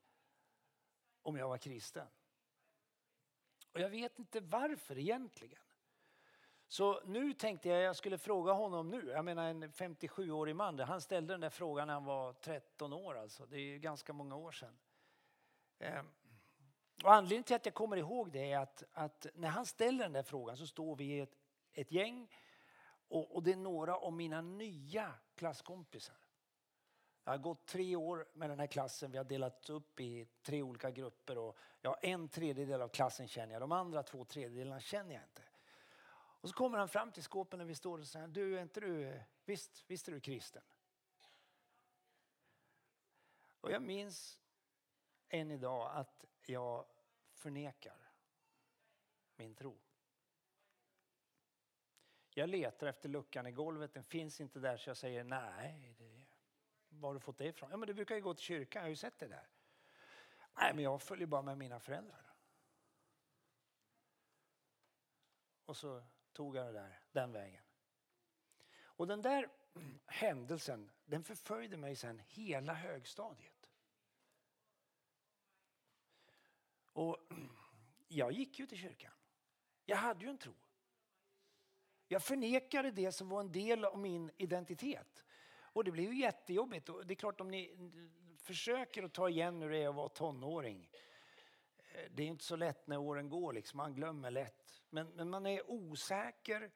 om 1.22 1.36
jag 1.36 1.48
var 1.48 1.58
kristen. 1.58 2.06
Och 3.72 3.80
jag 3.80 3.90
vet 3.90 4.18
inte 4.18 4.40
varför 4.40 4.98
egentligen. 4.98 5.62
Så 6.68 7.00
nu 7.04 7.34
tänkte 7.34 7.68
jag 7.68 7.78
att 7.78 7.84
jag 7.84 7.96
skulle 7.96 8.18
fråga 8.18 8.52
honom 8.52 8.90
nu. 8.90 9.08
Jag 9.08 9.24
menar 9.24 9.48
en 9.48 9.72
57-årig 9.72 10.56
man. 10.56 10.78
Han 10.78 11.00
ställde 11.00 11.34
den 11.34 11.40
där 11.40 11.50
frågan 11.50 11.86
när 11.86 11.94
han 11.94 12.04
var 12.04 12.32
13 12.32 12.92
år 12.92 13.18
alltså. 13.18 13.46
Det 13.46 13.58
är 13.58 13.78
ganska 13.78 14.12
många 14.12 14.36
år 14.36 14.52
sedan. 14.52 14.78
Ehm, 15.78 16.06
och 17.04 17.14
anledningen 17.14 17.44
till 17.44 17.56
att 17.56 17.66
jag 17.66 17.74
kommer 17.74 17.96
ihåg 17.96 18.32
det 18.32 18.52
är 18.52 18.58
att, 18.58 18.82
att 18.92 19.26
när 19.34 19.48
han 19.48 19.66
ställer 19.66 20.04
den 20.04 20.12
där 20.12 20.22
frågan 20.22 20.56
så 20.56 20.66
står 20.66 20.96
vi 20.96 21.20
ett, 21.20 21.36
ett 21.72 21.92
gäng 21.92 22.28
och, 23.08 23.34
och, 23.34 23.42
det 23.42 23.52
är 23.52 23.56
några 23.56 23.96
av 23.96 24.12
mina 24.12 24.40
nya 24.40 25.14
klasskompisar. 25.34 26.16
Jag 27.24 27.32
har 27.32 27.38
gått 27.38 27.66
tre 27.66 27.96
år 27.96 28.28
med 28.32 28.50
den 28.50 28.58
här 28.58 28.66
klassen. 28.66 29.10
Vi 29.10 29.18
har 29.18 29.24
delat 29.24 29.70
upp 29.70 30.00
i 30.00 30.26
tre 30.42 30.62
olika 30.62 30.90
grupper. 30.90 31.38
Och 31.38 31.58
ja, 31.80 31.98
en 32.02 32.28
tredjedel 32.28 32.82
av 32.82 32.88
klassen 32.88 33.28
känner 33.28 33.52
jag, 33.52 33.62
de 33.62 33.72
andra 33.72 34.02
två 34.02 34.24
tredjedelarna 34.24 34.80
känner 34.80 35.14
jag 35.14 35.22
inte. 35.22 35.42
Och 36.42 36.48
så 36.48 36.54
kommer 36.54 36.78
han 36.78 36.88
fram 36.88 37.12
till 37.12 37.22
skåpen 37.22 37.58
när 37.58 37.66
vi 37.66 37.74
står 37.74 37.98
och 37.98 38.06
säger, 38.06 38.28
du 38.28 38.58
är 38.58 38.62
inte 38.62 38.80
du, 38.80 39.20
visst, 39.44 39.84
visst 39.86 40.08
är 40.08 40.12
du 40.12 40.20
kristen? 40.20 40.62
Och 43.60 43.70
jag 43.70 43.82
minns 43.82 44.41
än 45.32 45.50
idag 45.50 45.90
att 45.94 46.24
jag 46.46 46.86
förnekar 47.32 47.96
min 49.36 49.54
tro. 49.54 49.78
Jag 52.30 52.48
letar 52.48 52.86
efter 52.86 53.08
luckan 53.08 53.46
i 53.46 53.52
golvet, 53.52 53.94
den 53.94 54.04
finns 54.04 54.40
inte 54.40 54.58
där 54.58 54.76
så 54.76 54.90
jag 54.90 54.96
säger 54.96 55.24
nej. 55.24 55.94
Det, 55.98 56.24
var 56.88 57.08
har 57.08 57.14
du 57.14 57.20
fått 57.20 57.38
det 57.38 57.46
ifrån? 57.46 57.70
Ja 57.70 57.76
men 57.76 57.86
du 57.86 57.94
brukar 57.94 58.14
ju 58.14 58.20
gå 58.20 58.34
till 58.34 58.44
kyrkan, 58.44 58.80
jag 58.80 58.84
har 58.84 58.90
ju 58.90 58.96
sett 58.96 59.18
det 59.18 59.28
där. 59.28 59.48
Nej 60.54 60.74
men 60.74 60.84
jag 60.84 61.02
följer 61.02 61.26
bara 61.26 61.42
med 61.42 61.58
mina 61.58 61.80
föräldrar. 61.80 62.34
Och 65.64 65.76
så 65.76 66.02
tog 66.32 66.56
jag 66.56 66.66
det 66.66 66.72
där, 66.72 67.00
den 67.12 67.32
vägen. 67.32 67.62
Och 68.74 69.06
den 69.06 69.22
där 69.22 69.48
händelsen, 70.06 70.90
den 71.04 71.24
förföljde 71.24 71.76
mig 71.76 71.96
sen 71.96 72.18
hela 72.18 72.74
högstadiet. 72.74 73.51
Och 76.92 77.18
jag 78.08 78.32
gick 78.32 78.58
ju 78.58 78.66
till 78.66 78.78
kyrkan. 78.78 79.12
Jag 79.84 79.96
hade 79.96 80.24
ju 80.24 80.30
en 80.30 80.38
tro. 80.38 80.54
Jag 82.08 82.22
förnekade 82.22 82.90
det 82.90 83.12
som 83.12 83.28
var 83.28 83.40
en 83.40 83.52
del 83.52 83.84
av 83.84 83.98
min 83.98 84.30
identitet. 84.36 85.24
Och 85.52 85.84
det 85.84 85.90
blev 85.90 86.12
ju 86.12 86.20
jättejobbigt. 86.20 86.88
Och 86.88 87.06
det 87.06 87.14
är 87.14 87.16
klart 87.16 87.40
om 87.40 87.50
ni 87.50 87.90
försöker 88.38 89.02
att 89.02 89.12
ta 89.12 89.28
igen 89.28 89.62
hur 89.62 89.70
det 89.70 89.78
är 89.78 89.88
att 89.88 89.94
vara 89.94 90.08
tonåring. 90.08 90.90
Eh, 91.78 92.10
det 92.10 92.22
är 92.22 92.26
inte 92.26 92.44
så 92.44 92.56
lätt 92.56 92.86
när 92.86 92.98
åren 92.98 93.28
går, 93.28 93.52
liksom. 93.52 93.76
man 93.76 93.94
glömmer 93.94 94.30
lätt. 94.30 94.82
Men, 94.90 95.08
men 95.08 95.30
man 95.30 95.46
är 95.46 95.70
osäker 95.70 96.70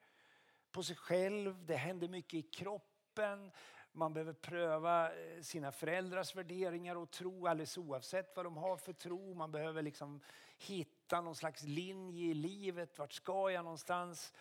på 0.71 0.83
sig 0.83 0.95
själv, 0.95 1.65
det 1.65 1.75
händer 1.75 2.07
mycket 2.07 2.33
i 2.33 2.41
kroppen. 2.41 3.51
Man 3.97 4.13
behöver 4.13 4.33
pröva 4.33 5.15
eh, 5.15 5.41
sina 5.41 5.71
föräldrars 5.71 6.35
värderingar 6.35 6.95
och 6.95 7.11
tro 7.11 7.47
alldeles 7.47 7.77
oavsett 7.77 8.35
vad 8.35 8.45
de 8.45 8.57
har 8.57 8.77
för 8.77 8.93
tro. 8.93 9.33
Man 9.33 9.51
behöver 9.51 9.81
liksom 9.81 10.21
hitta 10.57 11.21
någon 11.21 11.35
slags 11.35 11.63
linje 11.63 12.25
i 12.25 12.33
livet. 12.33 12.97
Vart 12.97 13.13
ska 13.13 13.51
jag 13.51 13.63
någonstans? 13.63 14.33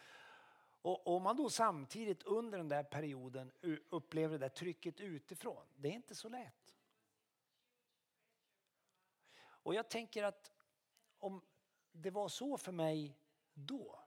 Och 0.83 1.07
om 1.07 1.23
man 1.23 1.37
då 1.37 1.51
samtidigt 1.51 2.23
under 2.23 2.59
den 2.59 2.69
där 2.69 2.83
perioden 2.83 3.53
upplever 3.89 4.33
det 4.33 4.45
där 4.45 4.49
trycket 4.49 5.01
utifrån, 5.01 5.67
det 5.77 5.89
är 5.89 5.93
inte 5.93 6.15
så 6.15 6.29
lätt. 6.29 6.77
Och 9.39 9.75
jag 9.75 9.89
tänker 9.89 10.23
att 10.23 10.53
om 11.19 11.43
det 11.93 12.11
var 12.11 12.29
så 12.29 12.57
för 12.57 12.73
mig 12.73 13.19
då 13.55 14.01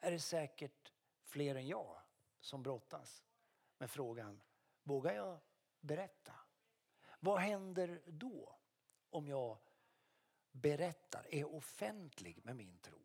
är 0.00 0.10
det 0.10 0.20
säkert 0.20 0.92
fler 1.24 1.54
än 1.54 1.66
jag 1.66 1.96
som 2.40 2.62
brottas 2.62 3.22
med 3.82 3.90
frågan, 3.90 4.40
vågar 4.82 5.12
jag 5.12 5.38
berätta? 5.80 6.32
Vad 7.20 7.40
händer 7.40 8.02
då 8.06 8.56
om 9.10 9.28
jag 9.28 9.58
berättar, 10.52 11.26
är 11.30 11.54
offentlig 11.54 12.40
med 12.44 12.56
min 12.56 12.78
tro? 12.78 12.98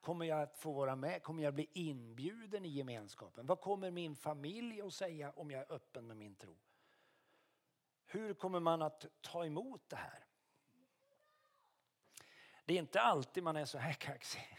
Kommer 0.00 0.24
jag 0.24 0.42
att 0.42 0.58
få 0.58 0.72
vara 0.72 0.96
med? 0.96 1.22
Kommer 1.22 1.42
jag 1.42 1.54
bli 1.54 1.68
inbjuden 1.72 2.64
i 2.64 2.68
gemenskapen? 2.68 3.46
Vad 3.46 3.60
kommer 3.60 3.90
min 3.90 4.16
familj 4.16 4.80
att 4.80 4.94
säga 4.94 5.32
om 5.32 5.50
jag 5.50 5.60
är 5.60 5.72
öppen 5.72 6.06
med 6.06 6.16
min 6.16 6.34
tro? 6.34 6.56
Hur 8.06 8.34
kommer 8.34 8.60
man 8.60 8.82
att 8.82 9.06
ta 9.20 9.44
emot 9.46 9.88
det 9.88 9.96
här? 9.96 10.26
Det 12.64 12.74
är 12.74 12.78
inte 12.78 13.00
alltid 13.00 13.42
man 13.42 13.56
är 13.56 13.64
så 13.64 13.78
här 13.78 13.92
kaxig. 13.92 14.58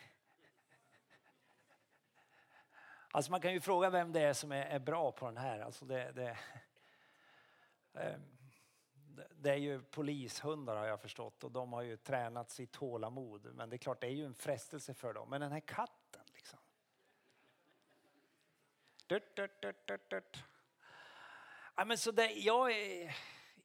Alltså 3.16 3.32
man 3.32 3.42
kan 3.42 3.54
ju 3.54 3.60
fråga 3.60 3.90
vem 3.90 4.14
det 4.14 4.22
är 4.22 4.34
som 4.34 4.52
är, 4.52 4.66
är 4.66 4.80
bra 4.80 5.12
på 5.12 5.26
den 5.26 5.38
här. 5.38 5.60
Alltså 5.60 5.86
det, 5.86 6.04
ehm, 7.94 8.22
det, 8.94 9.28
det 9.36 9.50
är 9.50 9.56
ju 9.56 9.82
polishundar 9.82 10.76
har 10.76 10.86
jag 10.86 11.02
förstått 11.02 11.44
och 11.44 11.52
de 11.52 11.74
har 11.74 11.82
ju 11.82 11.98
tränat 11.98 12.52
sitt 12.52 12.72
tålamod. 12.72 13.56
Men 13.56 13.70
det 13.70 13.76
är 13.76 13.78
klart, 13.78 14.02
det 14.02 14.08
är 14.08 14.12
ju 14.12 14.26
en 14.26 14.34
frestelse 14.34 14.94
för 14.94 15.14
dem. 15.14 15.30
Men 15.30 15.42
den 15.42 15.52
här 15.52 15.60
katten 15.60 16.22
liksom. 16.34 16.60
Dut, 19.06 19.36
dut, 19.36 19.62
dut, 19.62 19.88
dut, 19.88 20.10
dut. 20.10 20.44
Ja, 21.76 21.86
men 21.86 21.98
så 21.98 22.12
det, 22.12 22.32
jag 22.32 22.72
är, 22.72 23.16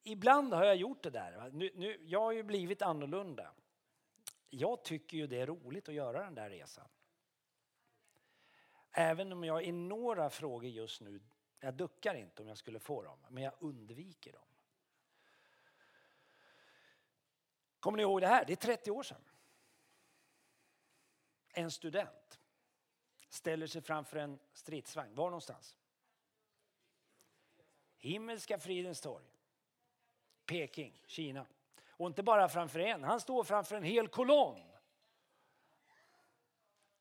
ibland 0.02 0.54
har 0.54 0.64
jag 0.64 0.76
gjort 0.76 1.02
det 1.02 1.10
där. 1.10 1.50
Nu, 1.52 1.70
nu, 1.74 1.98
jag 2.02 2.20
har 2.20 2.32
ju 2.32 2.42
blivit 2.42 2.82
annorlunda. 2.82 3.52
Jag 4.50 4.84
tycker 4.84 5.16
ju 5.16 5.26
det 5.26 5.40
är 5.40 5.46
roligt 5.46 5.88
att 5.88 5.94
göra 5.94 6.24
den 6.24 6.34
där 6.34 6.50
resan. 6.50 6.88
Även 8.92 9.32
om 9.32 9.44
jag 9.44 9.64
i 9.64 9.72
några 9.72 10.30
frågor 10.30 10.70
just 10.70 11.00
nu, 11.00 11.20
jag 11.60 11.74
duckar 11.74 12.14
inte 12.14 12.42
om 12.42 12.48
jag 12.48 12.58
skulle 12.58 12.78
få 12.78 13.02
dem, 13.02 13.18
men 13.28 13.42
jag 13.42 13.52
undviker 13.58 14.32
dem. 14.32 14.42
Kommer 17.80 17.96
ni 17.96 18.02
ihåg 18.02 18.20
det 18.20 18.26
här? 18.26 18.44
Det 18.44 18.52
är 18.52 18.56
30 18.56 18.90
år 18.90 19.02
sedan. 19.02 19.24
En 21.48 21.70
student 21.70 22.40
ställer 23.28 23.66
sig 23.66 23.82
framför 23.82 24.16
en 24.16 24.38
stridsvagn. 24.52 25.14
Var 25.14 25.24
någonstans? 25.24 25.76
Himmelska 27.98 28.58
fridens 28.58 29.00
torg. 29.00 29.24
Peking, 30.46 31.02
Kina. 31.06 31.46
Och 31.88 32.06
inte 32.06 32.22
bara 32.22 32.48
framför 32.48 32.78
en, 32.78 33.04
han 33.04 33.20
står 33.20 33.44
framför 33.44 33.76
en 33.76 33.82
hel 33.82 34.08
kolonn. 34.08 34.72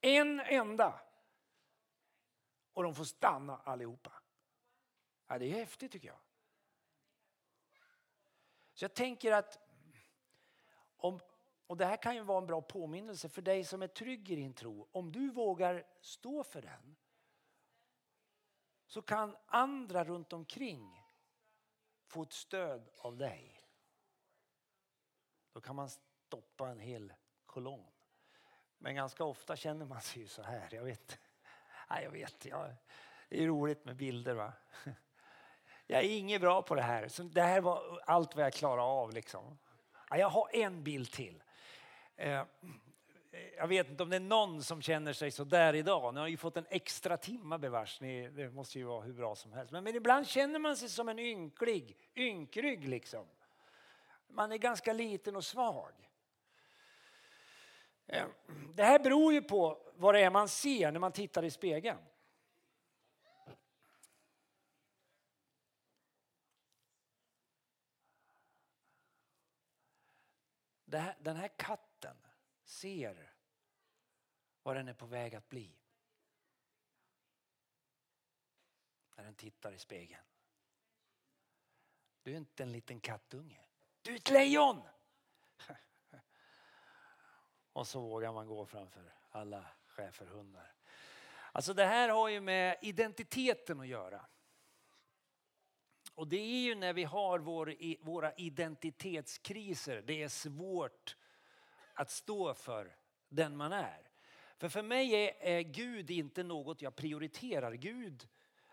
En 0.02 0.40
enda 0.40 1.02
och 2.80 2.84
de 2.84 2.96
får 2.96 3.04
stanna 3.04 3.58
allihopa. 3.58 4.14
Ja, 5.28 5.40
det 5.40 5.46
är 5.46 5.56
häftigt 5.56 5.92
tycker 5.92 6.08
jag. 6.08 6.20
Så 8.74 8.84
jag 8.84 8.94
tänker 8.94 9.32
att 9.32 9.60
om, 10.96 11.20
och 11.68 11.78
det 11.78 11.86
här 11.86 11.98
kan 11.98 12.16
ju 12.16 12.24
vara 12.24 12.38
en 12.38 12.48
bra 12.48 12.62
påminnelse 12.62 13.30
för 13.30 13.42
dig 13.42 13.64
som 13.64 13.82
är 13.82 13.88
trygg 13.88 14.32
i 14.32 14.36
din 14.36 14.54
tro. 14.54 14.88
Om 14.92 15.12
du 15.12 15.32
vågar 15.32 15.88
stå 16.02 16.44
för 16.44 16.62
den 16.62 16.96
så 18.86 19.02
kan 19.02 19.38
andra 19.46 20.04
runt 20.04 20.34
omkring 20.34 21.04
få 22.06 22.24
ett 22.24 22.34
stöd 22.34 22.90
av 22.98 23.18
dig. 23.18 23.60
Då 25.52 25.62
kan 25.62 25.76
man 25.76 25.90
stoppa 25.90 26.70
en 26.70 26.80
hel 26.80 27.14
kolonn. 27.46 27.92
Men 28.78 28.96
ganska 28.96 29.24
ofta 29.24 29.56
känner 29.56 29.86
man 29.86 30.02
sig 30.02 30.22
ju 30.22 30.28
så 30.28 30.42
här. 30.42 30.74
Jag 30.74 30.84
vet, 30.84 31.20
Nej, 31.90 32.04
jag 32.04 32.12
vet 32.12 32.46
jag, 32.46 32.74
det 33.30 33.44
är 33.44 33.48
roligt 33.48 33.86
med 33.86 33.96
bilder. 33.96 34.34
va. 34.34 34.54
Jag 35.88 36.04
är 36.04 36.18
inget 36.18 36.42
bra 36.42 36.62
på 36.62 36.76
det 36.76 36.82
här. 36.82 37.08
Så 37.08 37.24
det 37.24 37.42
här 37.42 37.62
var 37.62 38.02
allt 38.06 38.36
vad 38.36 38.46
jag 38.46 38.54
klarade 38.54 38.82
av. 38.82 39.14
Liksom. 39.14 39.58
Jag 40.10 40.30
har 40.30 40.50
en 40.54 40.84
bild 40.84 41.12
till. 41.12 41.44
Eh, 42.16 42.44
jag 43.58 43.68
vet 43.68 43.90
inte 43.90 44.04
om 44.04 44.10
det 44.10 44.16
är 44.16 44.20
någon 44.20 44.64
som 44.64 44.82
känner 44.82 45.14
sig 45.14 45.32
så 45.32 45.44
där 45.44 45.76
idag. 45.76 46.14
Ni 46.14 46.20
har 46.20 46.28
ju 46.28 46.38
fått 46.38 46.58
en 46.58 46.66
extra 46.70 47.18
timma 47.18 47.58
bevars. 47.58 48.00
Det 48.00 48.54
måste 48.54 48.80
ju 48.80 48.86
vara 48.86 49.02
hur 49.02 49.14
bra 49.14 49.36
som 49.36 49.54
helst. 49.54 49.72
Men, 49.72 49.84
men 49.84 49.96
ibland 49.96 50.28
känner 50.28 50.60
man 50.60 50.78
sig 50.78 50.90
som 50.90 51.10
en 51.10 51.20
ynklig, 51.20 51.98
ynkrygg 52.16 52.88
liksom. 52.88 53.26
Man 54.28 54.52
är 54.52 54.58
ganska 54.58 54.94
liten 54.94 55.36
och 55.36 55.46
svag. 55.46 55.94
Eh, 58.08 58.26
det 58.74 58.84
här 58.84 59.00
beror 59.00 59.34
ju 59.34 59.42
på 59.42 59.78
vad 60.00 60.16
det 60.16 60.22
är 60.22 60.30
man 60.30 60.48
ser 60.48 60.92
när 60.92 61.00
man 61.00 61.12
tittar 61.12 61.44
i 61.44 61.52
spegeln. 61.52 62.00
Här, 70.92 71.16
den 71.20 71.36
här 71.36 71.48
katten 71.48 72.18
ser 72.64 73.34
vad 74.64 74.76
den 74.76 74.88
är 74.88 74.94
på 74.94 75.06
väg 75.06 75.36
att 75.36 75.50
bli. 75.50 75.76
När 79.16 79.24
den 79.24 79.36
tittar 79.36 79.72
i 79.72 79.80
spegeln. 79.80 80.24
Du 82.24 82.34
är 82.34 82.38
inte 82.38 82.64
en 82.64 82.72
liten 82.72 83.00
kattunge. 83.00 83.66
Du 84.02 84.12
är 84.12 84.16
ett 84.16 84.30
lejon! 84.30 84.82
Och 87.74 87.88
så 87.88 88.02
vågar 88.02 88.34
man 88.34 88.48
gå 88.48 88.66
framför 88.66 89.14
alla 89.30 89.66
schäferhundar. 90.00 90.74
Alltså 91.52 91.74
det 91.74 91.86
här 91.86 92.10
har 92.10 92.30
ju 92.30 92.42
med 92.42 92.78
identiteten 92.82 93.80
att 93.80 93.88
göra. 93.88 94.26
Och 96.16 96.28
det 96.28 96.38
är 96.38 96.62
ju 96.62 96.76
när 96.76 96.94
vi 96.94 97.04
har 97.04 97.40
vår, 97.40 97.76
våra 98.06 98.34
identitetskriser, 98.34 100.02
det 100.02 100.24
är 100.24 100.28
svårt 100.28 101.16
att 101.94 102.12
stå 102.12 102.54
för 102.54 102.96
den 103.30 103.58
man 103.58 103.72
är. 103.72 104.10
För 104.58 104.70
för 104.70 104.82
mig 104.82 105.14
är, 105.14 105.34
är 105.40 105.62
Gud 105.62 106.12
inte 106.12 106.44
något 106.44 106.82
jag 106.82 106.96
prioriterar. 106.96 107.74
Gud, 107.74 108.28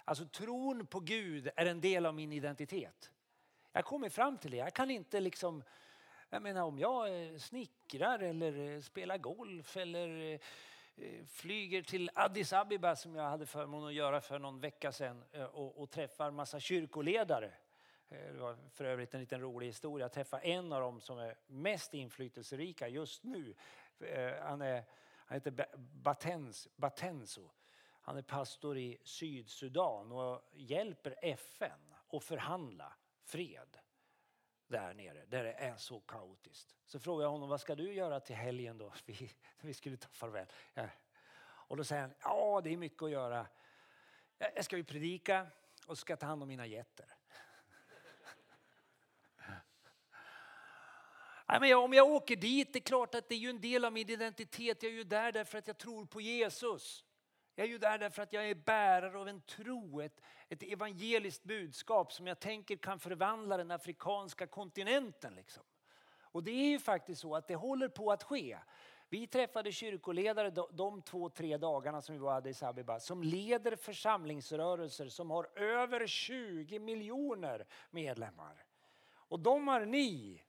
alltså 0.04 0.26
tron 0.26 0.86
på 0.86 1.00
Gud 1.00 1.50
är 1.56 1.66
en 1.66 1.80
del 1.80 2.06
av 2.06 2.14
min 2.14 2.32
identitet. 2.32 3.10
Jag 3.72 3.84
kommer 3.84 4.08
fram 4.08 4.38
till 4.38 4.50
det. 4.50 4.56
Jag 4.56 4.74
kan 4.74 4.90
inte 4.90 5.20
liksom, 5.20 5.62
jag 6.30 6.42
menar 6.42 6.62
om 6.62 6.78
jag 6.78 7.22
eh, 7.22 7.36
snickrar 7.38 8.18
eller 8.18 8.58
eh, 8.58 8.80
spelar 8.80 9.18
golf 9.18 9.76
eller 9.76 10.32
eh, 10.32 10.40
Eh, 10.96 11.24
flyger 11.26 11.82
till 11.82 12.10
Addis 12.14 12.52
Abeba 12.52 12.96
som 12.96 13.14
jag 13.14 13.24
hade 13.24 13.46
förmånen 13.46 13.88
att 13.88 13.94
göra 13.94 14.20
för 14.20 14.38
någon 14.38 14.60
vecka 14.60 14.92
sedan 14.92 15.24
eh, 15.32 15.44
och, 15.44 15.82
och 15.82 15.90
träffar 15.90 16.30
massa 16.30 16.60
kyrkoledare. 16.60 17.52
Eh, 18.08 18.32
det 18.32 18.38
var 18.38 18.56
för 18.72 18.84
övrigt 18.84 19.14
en 19.14 19.20
liten 19.20 19.40
rolig 19.40 19.66
historia. 19.66 20.04
Jag 20.04 20.12
träffade 20.12 20.42
en 20.42 20.72
av 20.72 20.80
dem 20.80 21.00
som 21.00 21.18
är 21.18 21.36
mest 21.46 21.94
inflytelserika 21.94 22.88
just 22.88 23.24
nu. 23.24 23.54
Han 24.42 24.62
är 24.62 24.84
han 25.28 25.34
heter 25.34 25.66
Batens, 25.76 26.68
Batenso. 26.76 27.50
Han 28.00 28.16
är 28.16 28.22
pastor 28.22 28.78
i 28.78 28.98
Sydsudan 29.04 30.12
och 30.12 30.50
hjälper 30.52 31.14
FN 31.22 31.94
att 32.12 32.24
förhandla 32.24 32.92
fred 33.24 33.78
där 34.68 34.94
nere, 34.94 35.24
där 35.26 35.44
det 35.44 35.52
är 35.52 35.76
så 35.76 36.00
kaotiskt. 36.00 36.76
Så 36.86 37.00
frågade 37.00 37.24
jag 37.24 37.30
honom, 37.30 37.48
vad 37.48 37.60
ska 37.60 37.74
du 37.74 37.92
göra 37.92 38.20
till 38.20 38.36
helgen 38.36 38.78
då? 38.78 38.92
Vi, 39.06 39.30
vi 39.60 39.74
skulle 39.74 39.96
ta 39.96 40.08
farväl. 40.08 40.46
Ja. 40.74 40.88
Och 41.68 41.76
då 41.76 41.84
säger 41.84 42.02
han, 42.02 42.14
ja 42.22 42.60
det 42.64 42.72
är 42.72 42.76
mycket 42.76 43.02
att 43.02 43.10
göra. 43.10 43.46
Jag 44.38 44.64
ska 44.64 44.76
ju 44.76 44.84
predika 44.84 45.46
och 45.86 45.98
ska 45.98 46.16
ta 46.16 46.26
hand 46.26 46.42
om 46.42 46.48
mina 46.48 46.66
getter. 46.66 47.06
Ja, 51.48 51.60
men 51.60 51.76
om 51.76 51.92
jag 51.92 52.08
åker 52.08 52.36
dit, 52.36 52.72
det 52.72 52.78
är 52.78 52.80
klart 52.80 53.14
att 53.14 53.28
det 53.28 53.34
är 53.34 53.38
ju 53.38 53.50
en 53.50 53.60
del 53.60 53.84
av 53.84 53.92
min 53.92 54.10
identitet. 54.10 54.82
Jag 54.82 54.92
är 54.92 54.96
ju 54.96 55.04
där 55.04 55.32
därför 55.32 55.58
att 55.58 55.66
jag 55.66 55.78
tror 55.78 56.06
på 56.06 56.20
Jesus. 56.20 57.04
Jag 57.58 57.66
är 57.66 57.70
ju 57.70 57.78
där 57.78 57.98
därför 57.98 58.22
att 58.22 58.32
jag 58.32 58.50
är 58.50 58.54
bärare 58.54 59.18
av 59.18 59.28
en 59.28 59.40
tro, 59.40 60.00
ett, 60.00 60.20
ett 60.48 60.62
evangeliskt 60.62 61.44
budskap 61.44 62.12
som 62.12 62.26
jag 62.26 62.40
tänker 62.40 62.76
kan 62.76 62.98
förvandla 62.98 63.56
den 63.56 63.70
afrikanska 63.70 64.46
kontinenten. 64.46 65.34
Liksom. 65.34 65.62
Och 66.18 66.42
det 66.42 66.50
är 66.50 66.68
ju 66.68 66.78
faktiskt 66.78 67.20
så 67.20 67.36
att 67.36 67.48
det 67.48 67.54
håller 67.54 67.88
på 67.88 68.12
att 68.12 68.22
ske. 68.22 68.58
Vi 69.08 69.26
träffade 69.26 69.72
kyrkoledare 69.72 70.50
de, 70.72 71.02
två, 71.02 71.28
tre 71.28 71.56
dagarna 71.56 72.02
som 72.02 72.14
vi 72.14 72.18
var 72.18 72.32
i 72.32 72.36
Addis 72.36 72.62
Abeba 72.62 73.00
som 73.00 73.22
leder 73.22 73.76
församlingsrörelser 73.76 75.08
som 75.08 75.30
har 75.30 75.58
över 75.58 76.06
20 76.06 76.78
miljoner 76.78 77.66
medlemmar. 77.90 78.64
Och 79.08 79.40
de 79.40 79.68
har 79.68 79.80
ni 79.80 80.42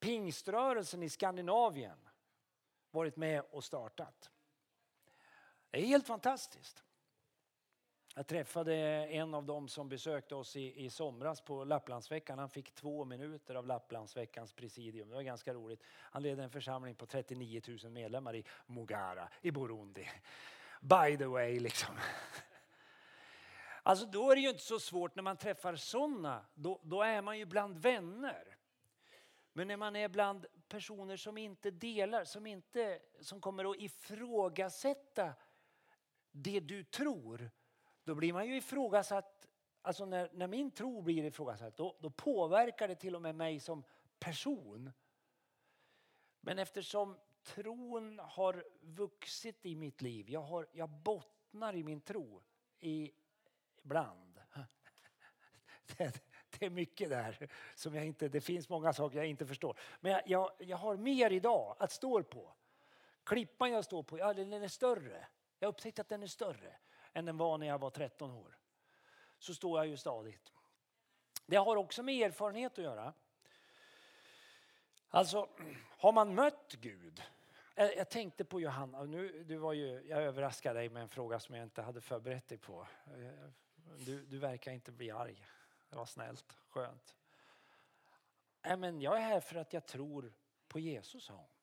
pingströrelsen 0.00 1.02
i 1.02 1.08
Skandinavien 1.08 2.08
varit 2.90 3.16
med 3.16 3.42
och 3.50 3.64
startat. 3.64 4.30
Det 5.74 5.80
är 5.80 5.86
helt 5.86 6.06
fantastiskt. 6.06 6.84
Jag 8.14 8.26
träffade 8.26 8.74
en 9.06 9.34
av 9.34 9.44
dem 9.44 9.68
som 9.68 9.88
besökte 9.88 10.34
oss 10.34 10.56
i, 10.56 10.84
i 10.84 10.90
somras 10.90 11.40
på 11.40 11.64
Lapplandsveckan. 11.64 12.38
Han 12.38 12.50
fick 12.50 12.74
två 12.74 13.04
minuter 13.04 13.54
av 13.54 13.66
Lapplandsveckans 13.66 14.52
presidium. 14.52 15.08
Det 15.08 15.14
var 15.14 15.22
ganska 15.22 15.54
roligt. 15.54 15.82
Han 15.86 16.22
ledde 16.22 16.42
en 16.42 16.50
församling 16.50 16.94
på 16.94 17.06
39 17.06 17.62
000 17.82 17.92
medlemmar 17.92 18.36
i 18.36 18.44
Mogara 18.66 19.28
i 19.40 19.50
Burundi. 19.50 20.08
By 20.80 21.16
the 21.18 21.26
way, 21.26 21.60
liksom. 21.60 21.94
Alltså 23.82 24.06
då 24.06 24.30
är 24.30 24.34
det 24.34 24.42
ju 24.42 24.48
inte 24.48 24.62
så 24.62 24.80
svårt 24.80 25.14
när 25.14 25.22
man 25.22 25.36
träffar 25.36 25.76
sådana. 25.76 26.44
Då, 26.54 26.80
då 26.82 27.02
är 27.02 27.22
man 27.22 27.38
ju 27.38 27.44
bland 27.44 27.78
vänner. 27.78 28.56
Men 29.52 29.68
när 29.68 29.76
man 29.76 29.96
är 29.96 30.08
bland 30.08 30.46
personer 30.68 31.16
som 31.16 31.38
inte 31.38 31.70
delar, 31.70 32.24
som, 32.24 32.46
inte, 32.46 33.00
som 33.20 33.40
kommer 33.40 33.70
att 33.70 33.76
ifrågasätta 33.76 35.34
det 36.36 36.60
du 36.60 36.84
tror, 36.84 37.50
då 38.04 38.14
blir 38.14 38.32
man 38.32 38.46
ju 38.46 38.56
ifrågasatt. 38.56 39.48
Alltså 39.82 40.04
när, 40.04 40.30
när 40.32 40.46
min 40.46 40.70
tro 40.70 41.02
blir 41.02 41.24
ifrågasatt, 41.24 41.76
då, 41.76 41.96
då 42.00 42.10
påverkar 42.10 42.88
det 42.88 42.94
till 42.94 43.14
och 43.14 43.22
med 43.22 43.34
mig 43.34 43.60
som 43.60 43.84
person. 44.18 44.92
Men 46.40 46.58
eftersom 46.58 47.16
tron 47.42 48.18
har 48.18 48.64
vuxit 48.80 49.66
i 49.66 49.76
mitt 49.76 50.02
liv, 50.02 50.30
jag, 50.30 50.40
har, 50.40 50.68
jag 50.72 50.88
bottnar 50.88 51.74
i 51.74 51.82
min 51.82 52.00
tro 52.00 52.42
ibland. 52.80 54.40
ibland. 55.90 56.18
det 56.58 56.66
är 56.66 56.70
mycket 56.70 57.08
där 57.08 57.48
som 57.74 57.94
jag 57.94 58.06
inte, 58.06 58.28
det 58.28 58.40
finns 58.40 58.68
många 58.68 58.92
saker 58.92 59.18
jag 59.18 59.26
inte 59.26 59.46
förstår. 59.46 59.78
Men 60.00 60.12
jag, 60.12 60.22
jag, 60.26 60.50
jag 60.58 60.76
har 60.76 60.96
mer 60.96 61.30
idag 61.30 61.76
att 61.78 61.92
stå 61.92 62.22
på. 62.22 62.54
Klippan 63.24 63.70
jag 63.70 63.84
står 63.84 64.02
på, 64.02 64.18
ja, 64.18 64.34
den 64.34 64.52
är 64.52 64.68
större. 64.68 65.26
Jag 65.58 65.68
upptäckte 65.68 66.02
att 66.02 66.08
den 66.08 66.22
är 66.22 66.26
större 66.26 66.76
än 67.12 67.24
den 67.24 67.36
var 67.36 67.58
när 67.58 67.66
jag 67.66 67.78
var 67.78 67.90
13 67.90 68.30
år. 68.30 68.58
Så 69.38 69.54
står 69.54 69.78
jag 69.78 69.86
ju 69.86 69.96
stadigt. 69.96 70.52
Det 71.46 71.56
har 71.56 71.76
också 71.76 72.02
med 72.02 72.26
erfarenhet 72.26 72.78
att 72.78 72.84
göra. 72.84 73.14
Alltså, 75.08 75.48
har 75.98 76.12
man 76.12 76.34
mött 76.34 76.72
Gud? 76.80 77.22
Jag 77.74 78.10
tänkte 78.10 78.44
på 78.44 78.60
Johanna, 78.60 79.04
nu, 79.04 79.44
du 79.44 79.56
var 79.56 79.72
ju, 79.72 80.02
jag 80.08 80.22
överraskade 80.22 80.78
dig 80.78 80.88
med 80.88 81.02
en 81.02 81.08
fråga 81.08 81.40
som 81.40 81.54
jag 81.54 81.64
inte 81.64 81.82
hade 81.82 82.00
förberett 82.00 82.48
dig 82.48 82.58
på. 82.58 82.86
Eh, 83.06 83.50
du, 83.98 84.26
du 84.26 84.38
verkar 84.38 84.72
inte 84.72 84.92
bli 84.92 85.10
arg. 85.10 85.46
Det 85.88 85.96
var 85.96 86.06
snällt, 86.06 86.52
skönt. 86.68 87.16
Nej, 88.62 88.76
men 88.76 89.00
jag 89.00 89.16
är 89.16 89.20
här 89.20 89.40
för 89.40 89.56
att 89.56 89.72
jag 89.72 89.86
tror 89.86 90.32
på 90.68 90.78
Jesus, 90.78 91.24
sa 91.24 91.34
hon. 91.34 91.53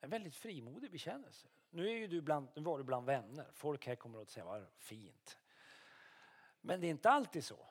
En 0.00 0.10
väldigt 0.10 0.34
frimodig 0.34 0.90
bekännelse. 0.90 1.48
Nu, 1.70 1.88
är 1.88 1.94
ju 1.94 2.06
du 2.06 2.20
bland, 2.20 2.48
nu 2.54 2.62
var 2.62 2.78
du 2.78 2.84
bland 2.84 3.06
vänner. 3.06 3.50
Folk 3.54 3.86
här 3.86 3.96
kommer 3.96 4.22
att 4.22 4.30
säga 4.30 4.44
vad 4.44 4.66
fint. 4.76 5.38
Men 6.60 6.80
det 6.80 6.86
är 6.86 6.90
inte 6.90 7.10
alltid 7.10 7.44
så. 7.44 7.66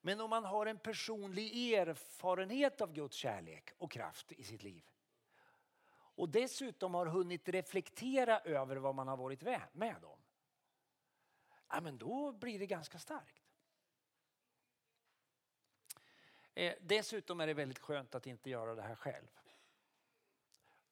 Men 0.00 0.20
om 0.20 0.30
man 0.30 0.44
har 0.44 0.66
en 0.66 0.78
personlig 0.78 1.72
erfarenhet 1.72 2.80
av 2.80 2.92
Guds 2.92 3.16
kärlek 3.16 3.70
och 3.78 3.92
kraft 3.92 4.32
i 4.32 4.44
sitt 4.44 4.62
liv 4.62 4.84
och 6.16 6.28
dessutom 6.28 6.94
har 6.94 7.06
hunnit 7.06 7.48
reflektera 7.48 8.40
över 8.40 8.76
vad 8.76 8.94
man 8.94 9.08
har 9.08 9.16
varit 9.16 9.42
med 9.72 10.04
om. 10.04 10.18
Ja, 11.68 11.80
men 11.80 11.98
då 11.98 12.32
blir 12.32 12.58
det 12.58 12.66
ganska 12.66 12.98
starkt. 12.98 13.42
Eh, 16.54 16.74
dessutom 16.80 17.40
är 17.40 17.46
det 17.46 17.54
väldigt 17.54 17.78
skönt 17.78 18.14
att 18.14 18.26
inte 18.26 18.50
göra 18.50 18.74
det 18.74 18.82
här 18.82 18.94
själv. 18.94 19.38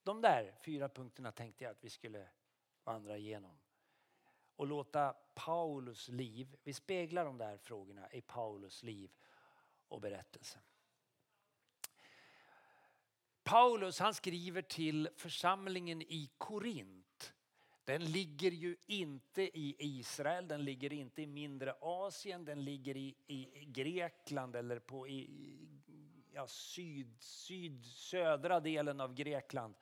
De 0.05 0.21
där 0.21 0.55
fyra 0.61 0.89
punkterna 0.89 1.33
tänkte 1.33 1.65
jag 1.65 1.71
att 1.71 1.85
vi 1.85 1.91
skulle 1.91 2.29
vandra 2.85 3.17
igenom. 3.17 3.59
Och 4.57 4.67
låta 4.67 5.15
Paulus 5.35 6.09
liv, 6.09 6.57
vi 6.63 6.73
speglar 6.73 7.25
de 7.25 7.39
där 7.39 7.57
frågorna 7.57 8.13
i 8.13 8.21
Paulus 8.21 8.83
liv 8.83 9.11
och 9.89 10.01
berättelse. 10.01 10.59
Paulus 13.43 13.99
han 13.99 14.15
skriver 14.15 14.63
till 14.63 15.09
församlingen 15.17 16.03
i 16.03 16.31
Korint. 16.39 17.35
Den 17.85 18.05
ligger 18.05 18.51
ju 18.51 18.77
inte 18.87 19.43
i 19.43 19.77
Israel, 19.79 20.49
den 20.49 20.65
ligger 20.65 20.93
inte 20.93 21.23
i 21.23 21.27
mindre 21.27 21.75
Asien, 21.81 22.45
den 22.45 22.65
ligger 22.65 22.97
i, 22.97 23.15
i 23.27 23.65
Grekland 23.65 24.57
eller 24.57 24.79
på 24.79 25.09
i, 25.09 25.31
ja, 26.35 26.47
syd, 26.47 27.17
syd, 27.21 27.85
södra 27.85 28.61
delen 28.61 29.01
av 29.01 29.15
Grekland. 29.15 29.75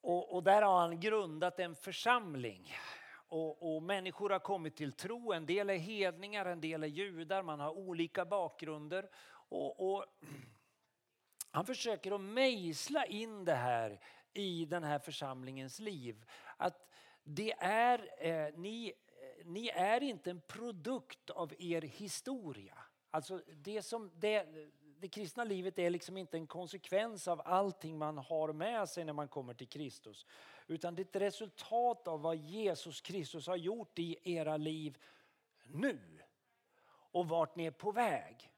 Och, 0.00 0.34
och 0.34 0.42
där 0.42 0.62
har 0.62 0.80
han 0.80 1.00
grundat 1.00 1.58
en 1.58 1.74
församling. 1.74 2.74
Och, 3.12 3.74
och, 3.74 3.82
människor 3.82 4.30
har 4.30 4.38
kommit 4.38 4.76
till 4.76 4.92
tro. 4.92 5.32
En 5.32 5.46
del 5.46 5.70
är 5.70 5.76
hedningar, 5.76 6.46
en 6.46 6.60
del 6.60 6.82
är 6.82 6.88
judar. 6.88 7.42
Man 7.42 7.60
har 7.60 7.70
olika 7.70 8.24
bakgrunder. 8.24 9.10
Och, 9.30 9.94
och 9.94 10.04
han 11.50 11.66
försöker 11.66 12.12
att 12.12 12.20
mejsla 12.20 13.06
in 13.06 13.44
det 13.44 13.54
här 13.54 14.00
i 14.32 14.64
den 14.64 14.84
här 14.84 14.98
församlingens 14.98 15.78
liv. 15.78 16.24
Att 16.56 16.90
det 17.22 17.52
är, 17.58 18.26
eh, 18.26 18.58
ni, 18.58 18.92
eh, 19.06 19.46
ni 19.46 19.68
är 19.68 20.02
inte 20.02 20.30
en 20.30 20.40
produkt 20.40 21.30
av 21.30 21.54
er 21.58 21.82
historia. 21.82 22.78
Alltså 23.10 23.42
det, 23.46 23.82
som, 23.82 24.10
det, 24.14 24.46
det 24.98 25.08
kristna 25.08 25.44
livet 25.44 25.78
är 25.78 25.90
liksom 25.90 26.16
inte 26.16 26.36
en 26.36 26.46
konsekvens 26.46 27.28
av 27.28 27.42
allting 27.44 27.98
man 27.98 28.18
har 28.18 28.52
med 28.52 28.88
sig 28.88 29.04
när 29.04 29.12
man 29.12 29.28
kommer 29.28 29.54
till 29.54 29.68
Kristus. 29.68 30.26
Utan 30.66 30.94
det 30.94 31.02
är 31.02 31.04
ett 31.04 31.16
resultat 31.16 32.08
av 32.08 32.22
vad 32.22 32.36
Jesus 32.36 33.00
Kristus 33.00 33.46
har 33.46 33.56
gjort 33.56 33.98
i 33.98 34.34
era 34.36 34.56
liv 34.56 34.98
nu. 35.64 35.98
Och 37.12 37.28
vart 37.28 37.56
ni 37.56 37.64
är 37.66 37.70
på 37.70 37.92
väg. 37.92 38.52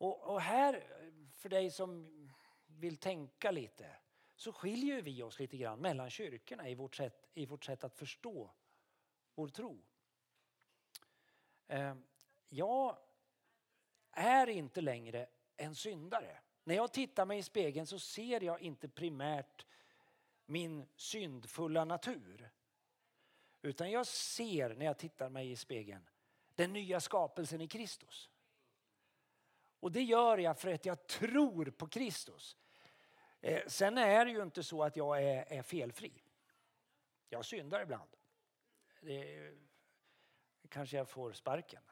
Och, 0.00 0.22
och 0.22 0.40
här, 0.40 0.84
för 1.34 1.48
dig 1.48 1.70
som 1.70 2.28
vill 2.66 2.96
tänka 2.96 3.50
lite, 3.50 3.96
så 4.36 4.52
skiljer 4.52 5.02
vi 5.02 5.22
oss 5.22 5.38
lite 5.38 5.56
grann 5.56 5.78
mellan 5.78 6.10
kyrkorna 6.10 6.68
i 6.68 6.74
vårt 6.74 6.96
sätt, 6.96 7.30
i 7.34 7.46
vårt 7.46 7.64
sätt 7.64 7.84
att 7.84 7.94
förstå 7.94 8.50
vår 9.34 9.48
tro. 9.48 9.82
Eh, 11.66 11.94
jag 12.50 12.98
är 14.12 14.46
inte 14.46 14.80
längre 14.80 15.26
en 15.56 15.74
syndare. 15.74 16.38
När 16.64 16.74
jag 16.74 16.92
tittar 16.92 17.24
mig 17.26 17.38
i 17.38 17.42
spegeln 17.42 17.86
så 17.86 17.98
ser 17.98 18.40
jag 18.40 18.60
inte 18.60 18.88
primärt 18.88 19.66
min 20.46 20.86
syndfulla 20.96 21.84
natur. 21.84 22.50
Utan 23.62 23.90
jag 23.90 24.06
ser 24.06 24.74
när 24.74 24.86
jag 24.86 24.98
tittar 24.98 25.28
mig 25.28 25.50
i 25.50 25.56
spegeln 25.56 26.08
den 26.54 26.72
nya 26.72 27.00
skapelsen 27.00 27.60
i 27.60 27.68
Kristus. 27.68 28.30
Och 29.80 29.92
det 29.92 30.02
gör 30.02 30.38
jag 30.38 30.58
för 30.58 30.72
att 30.74 30.84
jag 30.84 31.06
tror 31.06 31.70
på 31.70 31.86
Kristus. 31.86 32.56
Eh, 33.40 33.66
sen 33.66 33.98
är 33.98 34.24
det 34.24 34.30
ju 34.30 34.42
inte 34.42 34.62
så 34.62 34.82
att 34.82 34.96
jag 34.96 35.22
är, 35.22 35.52
är 35.52 35.62
felfri. 35.62 36.22
Jag 37.28 37.44
syndar 37.44 37.82
ibland. 37.82 38.10
Det, 39.00 39.52
kanske 40.68 40.96
jag 40.96 41.08
får 41.08 41.32
sparken. 41.32 41.82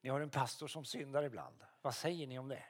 Ni 0.00 0.10
har 0.10 0.20
en 0.20 0.30
pastor 0.30 0.66
som 0.66 0.84
syndar 0.84 1.22
ibland. 1.22 1.64
Vad 1.82 1.94
säger 1.94 2.26
ni 2.26 2.38
om 2.38 2.48
det? 2.48 2.64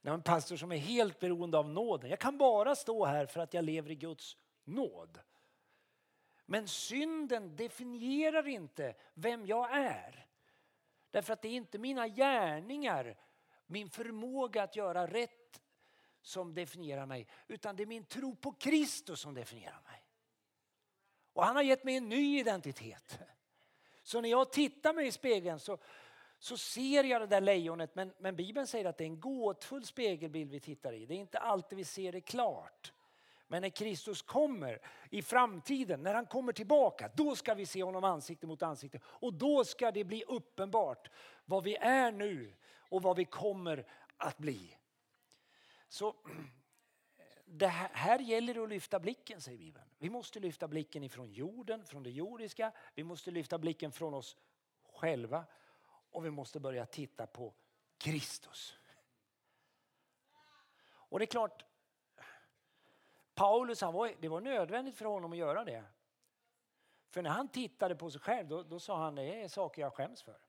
Ni 0.00 0.10
har 0.10 0.14
en 0.14 0.22
pastor 0.22 0.56
som 0.56 0.72
är 0.72 0.76
helt 0.76 1.18
beroende 1.18 1.58
av 1.58 1.68
nåden. 1.68 2.10
Jag 2.10 2.18
kan 2.18 2.38
bara 2.38 2.74
stå 2.74 3.04
här 3.04 3.26
för 3.26 3.40
att 3.40 3.54
jag 3.54 3.64
lever 3.64 3.90
i 3.90 3.94
Guds 3.94 4.36
nåd. 4.64 5.20
Men 6.46 6.68
synden 6.68 7.56
definierar 7.56 8.48
inte 8.48 8.94
vem 9.14 9.46
jag 9.46 9.76
är. 9.76 10.26
Därför 11.10 11.32
att 11.32 11.42
det 11.42 11.48
är 11.48 11.56
inte 11.56 11.78
mina 11.78 12.08
gärningar, 12.08 13.16
min 13.66 13.90
förmåga 13.90 14.62
att 14.62 14.76
göra 14.76 15.06
rätt 15.06 15.62
som 16.22 16.54
definierar 16.54 17.06
mig. 17.06 17.26
Utan 17.46 17.76
det 17.76 17.82
är 17.82 17.86
min 17.86 18.04
tro 18.04 18.36
på 18.36 18.52
Kristus 18.52 19.20
som 19.20 19.34
definierar 19.34 19.80
mig. 19.84 20.04
Och 21.32 21.44
han 21.44 21.56
har 21.56 21.62
gett 21.62 21.84
mig 21.84 21.96
en 21.96 22.08
ny 22.08 22.38
identitet. 22.38 23.18
Så 24.02 24.20
när 24.20 24.28
jag 24.28 24.52
tittar 24.52 24.92
mig 24.92 25.06
i 25.06 25.12
spegeln 25.12 25.60
så, 25.60 25.78
så 26.44 26.56
ser 26.56 27.04
jag 27.04 27.20
det 27.20 27.26
där 27.26 27.40
lejonet. 27.40 27.94
Men, 27.94 28.12
men 28.18 28.36
Bibeln 28.36 28.66
säger 28.66 28.84
att 28.84 28.98
det 28.98 29.04
är 29.04 29.06
en 29.06 29.20
gåtfull 29.20 29.84
spegelbild 29.84 30.50
vi 30.50 30.60
tittar 30.60 30.92
i. 30.92 31.06
Det 31.06 31.14
är 31.14 31.18
inte 31.18 31.38
alltid 31.38 31.78
vi 31.78 31.84
ser 31.84 32.12
det 32.12 32.20
klart. 32.20 32.92
Men 33.46 33.62
när 33.62 33.68
Kristus 33.68 34.22
kommer 34.22 34.80
i 35.10 35.22
framtiden, 35.22 36.02
när 36.02 36.14
han 36.14 36.26
kommer 36.26 36.52
tillbaka, 36.52 37.10
då 37.14 37.36
ska 37.36 37.54
vi 37.54 37.66
se 37.66 37.82
honom 37.82 38.04
ansikte 38.04 38.46
mot 38.46 38.62
ansikte. 38.62 39.00
Och 39.04 39.34
då 39.34 39.64
ska 39.64 39.90
det 39.90 40.04
bli 40.04 40.24
uppenbart 40.24 41.10
vad 41.44 41.64
vi 41.64 41.76
är 41.76 42.12
nu 42.12 42.54
och 42.78 43.02
vad 43.02 43.16
vi 43.16 43.24
kommer 43.24 43.86
att 44.16 44.38
bli. 44.38 44.76
Så 45.88 46.14
det 47.44 47.66
här, 47.66 47.90
här 47.92 48.18
gäller 48.18 48.54
det 48.54 48.62
att 48.62 48.68
lyfta 48.68 49.00
blicken, 49.00 49.40
säger 49.40 49.58
Bibeln. 49.58 49.86
Vi 49.98 50.10
måste 50.10 50.40
lyfta 50.40 50.68
blicken 50.68 51.04
ifrån 51.04 51.32
jorden, 51.32 51.84
från 51.84 52.02
det 52.02 52.10
jordiska. 52.10 52.72
Vi 52.94 53.04
måste 53.04 53.30
lyfta 53.30 53.58
blicken 53.58 53.92
från 53.92 54.14
oss 54.14 54.36
själva 54.92 55.44
och 56.14 56.24
vi 56.24 56.30
måste 56.30 56.60
börja 56.60 56.86
titta 56.86 57.26
på 57.26 57.54
Kristus. 57.98 58.76
Och 60.86 61.18
det 61.18 61.24
är 61.24 61.26
klart, 61.26 61.64
Paulus, 63.34 63.80
han 63.80 63.92
var, 63.92 64.12
det 64.20 64.28
var 64.28 64.40
nödvändigt 64.40 64.96
för 64.96 65.04
honom 65.04 65.32
att 65.32 65.38
göra 65.38 65.64
det. 65.64 65.84
För 67.08 67.22
när 67.22 67.30
han 67.30 67.48
tittade 67.48 67.96
på 67.96 68.10
sig 68.10 68.20
själv 68.20 68.48
då, 68.48 68.62
då 68.62 68.80
sa 68.80 68.98
han 68.98 69.14
det 69.14 69.42
är 69.42 69.48
saker 69.48 69.82
jag 69.82 69.94
skäms 69.94 70.22
för. 70.22 70.40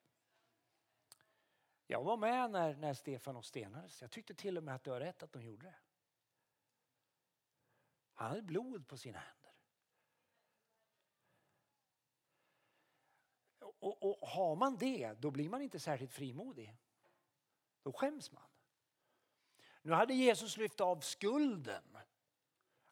Jag 1.88 2.04
var 2.04 2.18
med 2.18 2.52
när, 2.52 2.76
när 2.76 2.94
Stefanos 2.94 3.48
stenades. 3.48 4.02
Jag 4.02 4.12
tyckte 4.12 4.34
till 4.34 4.58
och 4.58 4.64
med 4.64 4.76
att 4.76 4.84
det 4.84 4.92
var 4.92 5.00
rätt 5.00 5.24
att 5.24 5.32
de 5.32 5.42
gjorde 5.44 5.66
det. 5.66 5.76
Han 8.14 8.30
hade 8.30 8.42
blod 8.42 8.88
på 8.88 8.98
sina 8.98 9.20
händer. 9.20 9.55
Och, 13.86 14.04
och, 14.04 14.28
har 14.28 14.56
man 14.56 14.78
det, 14.78 15.14
då 15.20 15.32
blir 15.32 15.50
man 15.50 15.62
inte 15.62 15.80
särskilt 15.80 16.14
frimodig. 16.14 16.76
Då 17.84 17.94
skäms 17.94 18.32
man. 18.32 18.44
Nu 19.82 19.92
hade 19.92 20.14
Jesus 20.14 20.58
lyft 20.58 20.82
av 20.82 21.00
skulden. 21.00 21.98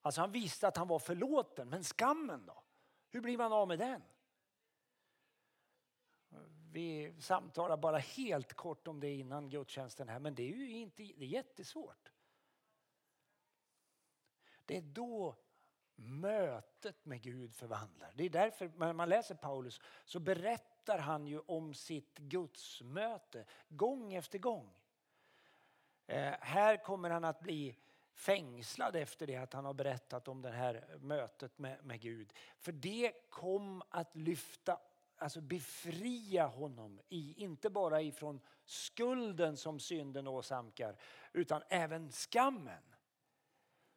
Alltså 0.01 0.21
han 0.21 0.31
visste 0.31 0.67
att 0.67 0.77
han 0.77 0.87
var 0.87 0.99
förlåten, 0.99 1.69
men 1.69 1.83
skammen 1.83 2.45
då? 2.45 2.63
Hur 3.09 3.21
blir 3.21 3.37
man 3.37 3.53
av 3.53 3.67
med 3.67 3.79
den? 3.79 4.01
Vi 6.71 7.15
samtalar 7.19 7.77
bara 7.77 7.97
helt 7.97 8.53
kort 8.53 8.87
om 8.87 8.99
det 8.99 9.13
innan 9.13 9.49
gudstjänsten 9.49 10.09
här, 10.09 10.19
men 10.19 10.35
det 10.35 10.43
är 10.43 10.55
ju 10.55 10.71
inte, 10.71 11.03
det 11.03 11.23
är 11.23 11.27
jättesvårt. 11.27 12.11
Det 14.65 14.77
är 14.77 14.81
då 14.81 15.35
mötet 15.95 17.05
med 17.05 17.21
Gud 17.21 17.55
förvandlar. 17.55 18.13
Det 18.15 18.23
är 18.23 18.29
därför 18.29 18.71
när 18.75 18.93
man 18.93 19.09
läser 19.09 19.35
Paulus 19.35 19.81
så 20.05 20.19
berättar 20.19 20.72
han 20.91 21.27
ju 21.27 21.39
om 21.39 21.73
sitt 21.73 22.17
gudsmöte 22.17 23.45
gång 23.69 24.13
efter 24.13 24.39
gång. 24.39 24.73
Eh, 26.07 26.33
här 26.39 26.83
kommer 26.83 27.09
han 27.09 27.23
att 27.23 27.39
bli 27.39 27.75
fängslad 28.13 28.95
efter 28.95 29.27
det 29.27 29.35
att 29.35 29.53
han 29.53 29.65
har 29.65 29.73
berättat 29.73 30.27
om 30.27 30.41
det 30.41 30.51
här 30.51 30.97
mötet 30.99 31.59
med, 31.59 31.85
med 31.85 32.01
Gud. 32.01 32.33
För 32.57 32.71
det 32.71 33.13
kom 33.29 33.83
att 33.89 34.15
lyfta, 34.15 34.79
alltså 35.17 35.41
befria 35.41 36.45
honom, 36.45 36.99
i, 37.09 37.43
inte 37.43 37.69
bara 37.69 38.01
ifrån 38.01 38.41
skulden 38.65 39.57
som 39.57 39.79
synden 39.79 40.27
åsamkar, 40.27 40.95
utan 41.33 41.61
även 41.69 42.11
skammen. 42.11 42.83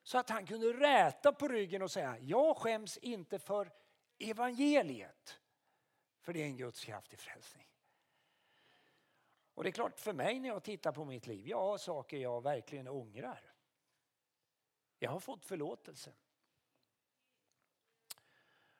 Så 0.03 0.19
att 0.19 0.31
han 0.31 0.47
kunde 0.47 0.73
räta 0.73 1.33
på 1.33 1.49
ryggen 1.49 1.83
och 1.83 1.91
säga, 1.91 2.19
jag 2.19 2.57
skäms 2.57 2.97
inte 2.97 3.39
för 3.39 3.71
evangeliet. 4.19 5.41
För 6.27 6.33
det 6.33 6.43
är 6.43 6.47
en 6.47 6.57
Guds 6.57 6.85
kraft 6.85 7.13
i 7.13 7.17
frälsning. 7.17 7.67
Och 9.55 9.63
det 9.63 9.71
är 9.71 9.73
klart 9.73 10.01
för 10.01 10.13
mig 10.13 10.41
när 10.41 10.49
jag 10.49 10.63
tittar 10.63 10.93
på 10.93 11.05
mitt 11.05 11.27
liv, 11.27 11.49
jag 11.49 11.61
har 11.61 11.79
saker 11.79 12.17
jag 12.17 12.43
verkligen 12.43 12.89
ångrar. 12.89 13.41
Jag 14.99 15.11
har 15.11 15.21
fått 15.21 15.45
förlåtelse. 15.45 16.13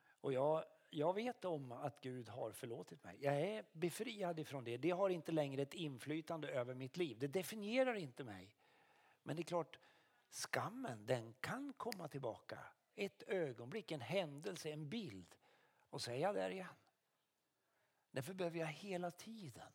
Och 0.09 0.33
jag, 0.33 0.65
jag 0.91 1.15
vet 1.15 1.45
om 1.45 1.73
att 1.73 2.01
Gud 2.01 2.29
har 2.29 2.53
förlåtit 2.53 3.05
mig. 3.05 3.17
Jag 3.21 3.41
är 3.41 3.65
befriad 3.73 4.39
ifrån 4.39 4.65
det. 4.65 4.77
Det 4.77 4.91
har 4.91 5.11
inte 5.11 5.33
längre 5.33 5.63
ett 5.63 5.75
inflytande 5.75 6.49
över 6.49 6.75
mitt 6.75 6.97
liv. 6.97 7.19
Det 7.19 7.29
definierar 7.29 7.95
inte 7.95 8.25
mig. 8.25 8.57
Men 9.23 9.37
det 9.37 9.43
är 9.43 9.45
klart, 9.45 9.79
skammen 10.31 11.07
den 11.07 11.35
kan 11.41 11.73
komma 11.73 12.09
tillbaka. 12.09 12.59
Ett 12.95 13.23
ögonblick, 13.23 13.91
en 13.91 14.01
händelse, 14.01 14.71
en 14.71 14.89
bild. 14.89 15.35
Och 15.91 16.03
så 16.03 16.11
är 16.11 16.17
jag 16.17 16.35
där 16.35 16.51
igen. 16.51 16.75
Därför 18.17 18.35
behöver 18.35 18.59
jag 18.59 18.67
hela 18.67 19.11
tiden 19.11 19.73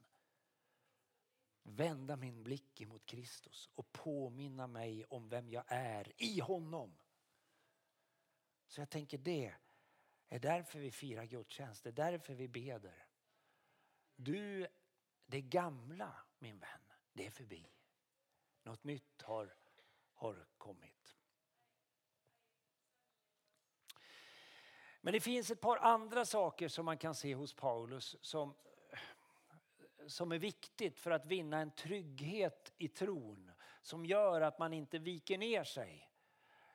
vända 1.63 2.15
min 2.15 2.43
blick 2.43 2.87
mot 2.87 3.05
Kristus 3.05 3.69
och 3.75 3.91
påminna 3.91 4.67
mig 4.67 5.05
om 5.05 5.29
vem 5.29 5.49
jag 5.49 5.63
är 5.67 6.13
i 6.17 6.39
honom. 6.39 6.97
Så 8.67 8.81
jag 8.81 8.89
tänker 8.89 9.17
det 9.17 9.55
är 10.29 10.39
därför 10.39 10.79
vi 10.79 10.91
firar 10.91 11.25
gudstjänst, 11.25 11.83
det 11.83 11.89
är 11.89 12.11
därför 12.11 12.33
vi 12.33 12.47
beder. 12.47 13.07
Du, 14.15 14.67
det 15.25 15.41
gamla 15.41 16.15
min 16.39 16.59
vän, 16.59 16.91
det 17.13 17.27
är 17.27 17.31
förbi. 17.31 17.69
Något 18.63 18.83
nytt 18.83 19.21
har, 19.21 19.55
har 20.13 20.47
kommit. 20.57 21.00
Men 25.01 25.13
det 25.13 25.19
finns 25.19 25.51
ett 25.51 25.61
par 25.61 25.77
andra 25.77 26.25
saker 26.25 26.67
som 26.67 26.85
man 26.85 26.97
kan 26.97 27.15
se 27.15 27.35
hos 27.35 27.53
Paulus 27.53 28.15
som, 28.21 28.53
som 30.07 30.31
är 30.31 30.37
viktigt 30.37 30.99
för 30.99 31.11
att 31.11 31.25
vinna 31.25 31.57
en 31.57 31.71
trygghet 31.71 32.73
i 32.77 32.87
tron. 32.87 33.51
Som 33.81 34.05
gör 34.05 34.41
att 34.41 34.59
man 34.59 34.73
inte 34.73 34.99
viker 34.99 35.37
ner 35.37 35.63
sig 35.63 36.11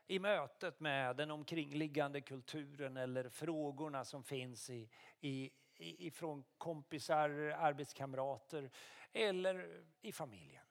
i 0.06 0.18
mötet 0.18 0.80
med 0.80 1.16
den 1.16 1.30
omkringliggande 1.30 2.20
kulturen 2.20 2.96
eller 2.96 3.28
frågorna 3.28 4.04
som 4.04 4.24
finns 4.24 4.70
i, 4.70 4.90
i, 5.20 5.52
ifrån 5.78 6.44
kompisar, 6.58 7.30
arbetskamrater 7.58 8.70
eller 9.12 9.84
i 10.02 10.12
familjen. 10.12 10.64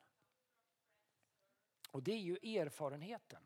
Och 1.91 2.03
det 2.03 2.11
är 2.11 2.19
ju 2.19 2.59
erfarenheten. 2.59 3.43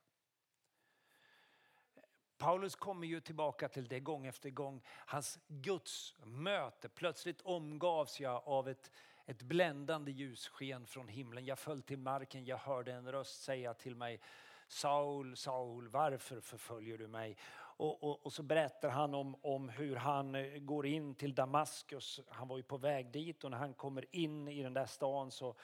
Paulus 2.40 2.76
kommer 2.76 3.08
ju 3.08 3.20
tillbaka 3.20 3.70
till 3.70 3.88
det 3.88 4.00
gång 4.00 4.26
efter 4.26 4.50
gång. 4.50 4.82
Hans 4.88 5.40
Guds 5.48 6.16
möte. 6.24 6.90
Plötsligt 6.90 7.42
omgavs 7.42 8.20
jag 8.20 8.42
av 8.46 8.70
ett, 8.70 8.92
ett 9.26 9.42
bländande 9.42 10.12
ljussken 10.12 10.86
från 10.86 11.08
himlen. 11.08 11.46
Jag 11.46 11.60
föll 11.60 11.82
till 11.82 12.00
marken, 12.00 12.46
jag 12.46 12.58
hörde 12.58 12.94
en 12.94 13.12
röst 13.12 13.44
säga 13.44 13.74
till 13.74 13.96
mig 13.96 14.22
Saul, 14.68 15.38
Saul, 15.38 15.88
varför 15.88 16.40
förföljer 16.40 16.98
du 16.98 17.08
mig? 17.08 17.38
Och, 17.80 18.04
och, 18.04 18.26
och, 18.26 18.34
så 18.34 18.44
berättar 18.44 18.90
han 18.90 19.16
om, 19.16 19.36
om 19.42 19.70
hur 19.70 19.96
han 19.96 20.36
eh, 20.36 20.60
går 20.60 20.86
in 20.86 21.16
till 21.16 21.36
Damaskus. 21.36 22.20
Han 22.30 22.48
var 22.48 22.58
ju 22.58 22.64
på 22.64 22.78
väg 22.78 23.12
dit 23.12 23.44
och 23.44 23.52
när 23.52 23.58
han 23.58 23.74
kommer 23.74 24.06
in 24.16 24.48
i 24.48 24.64
den 24.64 24.74
där 24.74 24.86
stan 24.86 25.32
så, 25.32 25.56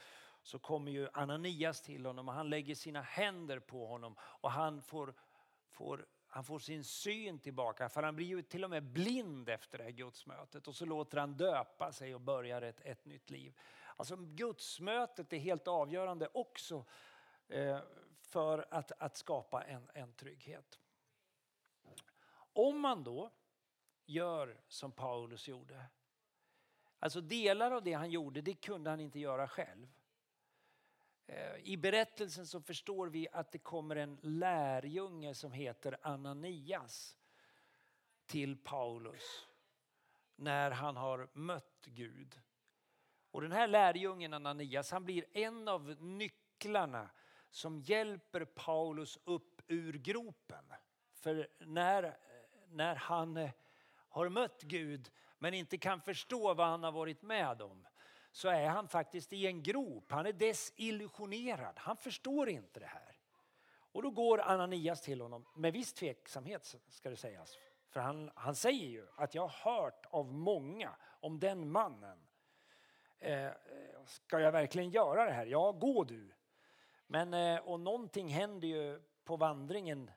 så 0.44 0.60
kommer 0.60 0.92
ju 0.92 1.08
Ananias 1.14 1.82
till 1.82 2.06
honom 2.06 2.28
och 2.30 2.34
han 2.36 2.50
lägger 2.50 2.76
sina 2.76 3.02
händer 3.02 3.60
på 3.60 3.86
honom 3.88 4.16
och 4.20 4.52
han 4.52 4.82
får, 4.82 5.14
får 5.72 6.06
han 6.36 6.44
får 6.44 6.60
sin 6.60 6.84
syn 6.84 7.40
tillbaka 7.40 7.90
för 7.90 8.04
han 8.04 8.16
blir 8.16 8.26
ju 8.26 8.42
till 8.42 8.64
och 8.64 8.70
med 8.70 8.84
blind 8.84 9.50
efter 9.50 9.78
det 9.78 9.84
här 9.84 9.92
gudsmötet 9.92 10.68
och 10.68 10.76
så 10.76 10.86
låter 10.86 11.18
han 11.18 11.38
döpa 11.38 11.92
sig 11.92 12.16
och 12.16 12.22
börjar 12.22 12.62
ett, 12.62 12.82
ett 12.82 13.06
nytt 13.06 13.30
liv. 13.30 13.60
Alltså 13.96 14.16
gudsmötet 14.16 15.34
är 15.34 15.38
helt 15.38 15.68
avgörande 15.68 16.30
också 16.34 16.86
eh, 17.48 17.80
för 18.22 18.66
att, 18.72 18.92
att 18.98 19.18
skapa 19.18 19.64
en, 19.64 19.90
en 19.94 20.14
trygghet. 20.14 20.80
Om 22.54 22.80
man 22.80 23.04
då 23.04 23.32
gör 24.06 24.62
som 24.68 24.92
Paulus 24.92 25.48
gjorde, 25.48 25.86
alltså 27.00 27.22
delar 27.22 27.72
av 27.72 27.84
det 27.84 27.94
han 27.94 28.12
gjorde 28.12 28.42
det 28.42 28.54
kunde 28.54 28.90
han 28.90 29.00
inte 29.00 29.20
göra 29.20 29.48
själv. 29.48 29.88
Eh, 31.28 31.56
I 31.64 31.78
berättelsen 31.78 32.48
så 32.48 32.62
förstår 32.62 33.08
vi 33.08 33.28
att 33.32 33.52
det 33.52 33.60
kommer 33.60 33.96
en 33.96 34.20
lärjunge 34.22 35.34
som 35.34 35.52
heter 35.52 35.98
Ananias 36.02 37.18
till 38.26 38.58
Paulus 38.58 39.48
när 40.36 40.72
han 40.72 40.96
har 40.96 41.30
mött 41.34 41.86
Gud. 41.86 42.42
Och 43.32 43.42
den 43.42 43.52
här 43.52 43.68
lärjungen 43.68 44.34
Ananias 44.34 44.92
han 44.92 45.06
blir 45.06 45.26
en 45.32 45.68
av 45.68 45.96
nycklarna 46.00 47.10
som 47.50 47.80
hjälper 47.80 48.46
Paulus 48.46 49.20
upp 49.24 49.62
ur 49.68 49.94
gropen. 49.94 50.74
För 51.14 51.50
när, 51.60 52.18
när 52.68 52.96
han 52.96 53.38
eh, 53.38 53.52
har 54.10 54.30
mött 54.30 54.62
Gud 54.62 55.12
men 55.38 55.54
inte 55.54 55.78
kan 55.78 56.02
förstå 56.02 56.54
vad 56.54 56.68
han 56.68 56.84
har 56.84 56.92
varit 56.92 57.22
med 57.22 57.62
om 57.62 57.88
så 58.36 58.50
är 58.50 58.68
han 58.68 58.88
faktiskt 58.88 59.34
i 59.34 59.48
en 59.48 59.64
grop. 59.64 60.12
Han 60.12 60.26
är 60.26 60.34
desillusionerad. 60.34 61.74
Han 61.78 61.98
förstår 61.98 62.50
inte 62.50 62.80
det 62.80 62.86
här. 62.86 63.20
Och 63.68 64.04
då 64.04 64.10
går 64.10 64.42
Ananias 64.42 65.02
till 65.02 65.22
honom 65.22 65.46
med 65.56 65.74
viss 65.74 65.94
tveksamhet 65.94 66.76
ska 66.88 67.10
det 67.10 67.16
sägas. 67.16 67.58
För 67.90 68.00
han, 68.00 68.32
han 68.36 68.56
säger 68.56 68.88
ju 68.88 69.08
att 69.16 69.36
jag 69.36 69.48
har 69.48 69.74
hört 69.74 70.06
av 70.10 70.34
många 70.34 70.96
om 71.20 71.40
den 71.40 71.72
mannen. 71.72 72.20
Eh, 73.20 73.46
eh, 73.46 73.52
ska 74.06 74.40
jag 74.40 74.52
verkligen 74.52 74.90
göra 74.90 75.26
det 75.26 75.32
här? 75.32 75.46
Ja, 75.46 75.72
gå 75.72 76.04
du. 76.04 76.32
Men, 77.08 77.34
eh, 77.34 77.60
och 77.60 77.80
någonting 77.80 78.28
händer 78.28 78.68
ju 78.68 79.02
på 79.24 79.38
vandringen 79.38 80.12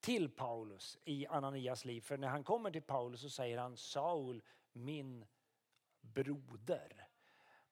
till 0.00 0.30
Paulus 0.30 0.98
i 1.04 1.26
Ananias 1.26 1.84
liv. 1.84 2.00
För 2.00 2.16
när 2.16 2.28
han 2.28 2.44
kommer 2.44 2.70
till 2.70 2.82
Paulus 2.82 3.20
så 3.20 3.30
säger 3.30 3.58
han 3.58 3.76
Saul, 3.76 4.42
min 4.72 5.26
broder. 6.14 7.08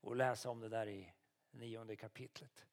Och 0.00 0.16
läsa 0.16 0.50
om 0.50 0.60
det 0.60 0.68
där 0.68 0.86
i 0.86 1.12
nionde 1.50 1.96
kapitlet. 1.96 2.66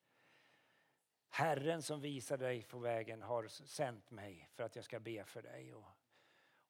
Herren 1.30 1.82
som 1.82 2.02
visar 2.02 2.38
dig 2.38 2.64
på 2.64 2.80
vägen 2.80 3.22
har 3.22 3.48
sänt 3.48 4.12
mig 4.12 4.50
för 4.54 4.64
att 4.64 4.76
jag 4.76 4.86
ska 4.86 5.00
be 5.00 5.24
för 5.24 5.42
dig. 5.42 5.74
Och, 5.74 5.88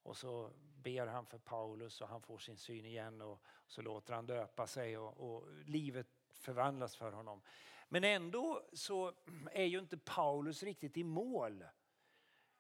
och 0.04 0.18
så 0.18 0.52
ber 0.76 1.08
han 1.08 1.26
för 1.26 1.38
Paulus 1.38 2.02
och 2.02 2.08
han 2.08 2.22
får 2.22 2.38
sin 2.38 2.58
syn 2.58 2.86
igen 2.86 3.22
och, 3.22 3.32
och 3.32 3.42
så 3.68 3.82
låter 3.82 4.14
han 4.14 4.26
döpa 4.26 4.68
sig 4.68 4.98
och, 4.98 5.18
och 5.18 5.52
livet 5.66 6.08
förvandlas 6.30 6.96
för 6.96 7.12
honom. 7.12 7.42
Men 7.90 8.04
ändå 8.04 8.62
så 8.74 9.14
är 9.52 9.66
ju 9.66 9.80
inte 9.80 9.98
Paulus 9.98 10.64
riktigt 10.64 10.98
i 10.98 11.04
mål. 11.04 11.66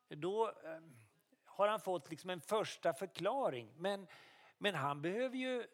Då 0.08 0.48
eh, 0.48 0.80
har 1.46 1.68
han 1.68 1.80
fått 1.80 2.10
liksom 2.10 2.30
en 2.30 2.42
första 2.42 2.94
förklaring. 2.94 3.74
Men, 3.78 4.08
men 4.58 4.76
han 4.76 5.02
behöver 5.02 5.38
ju 5.38 5.68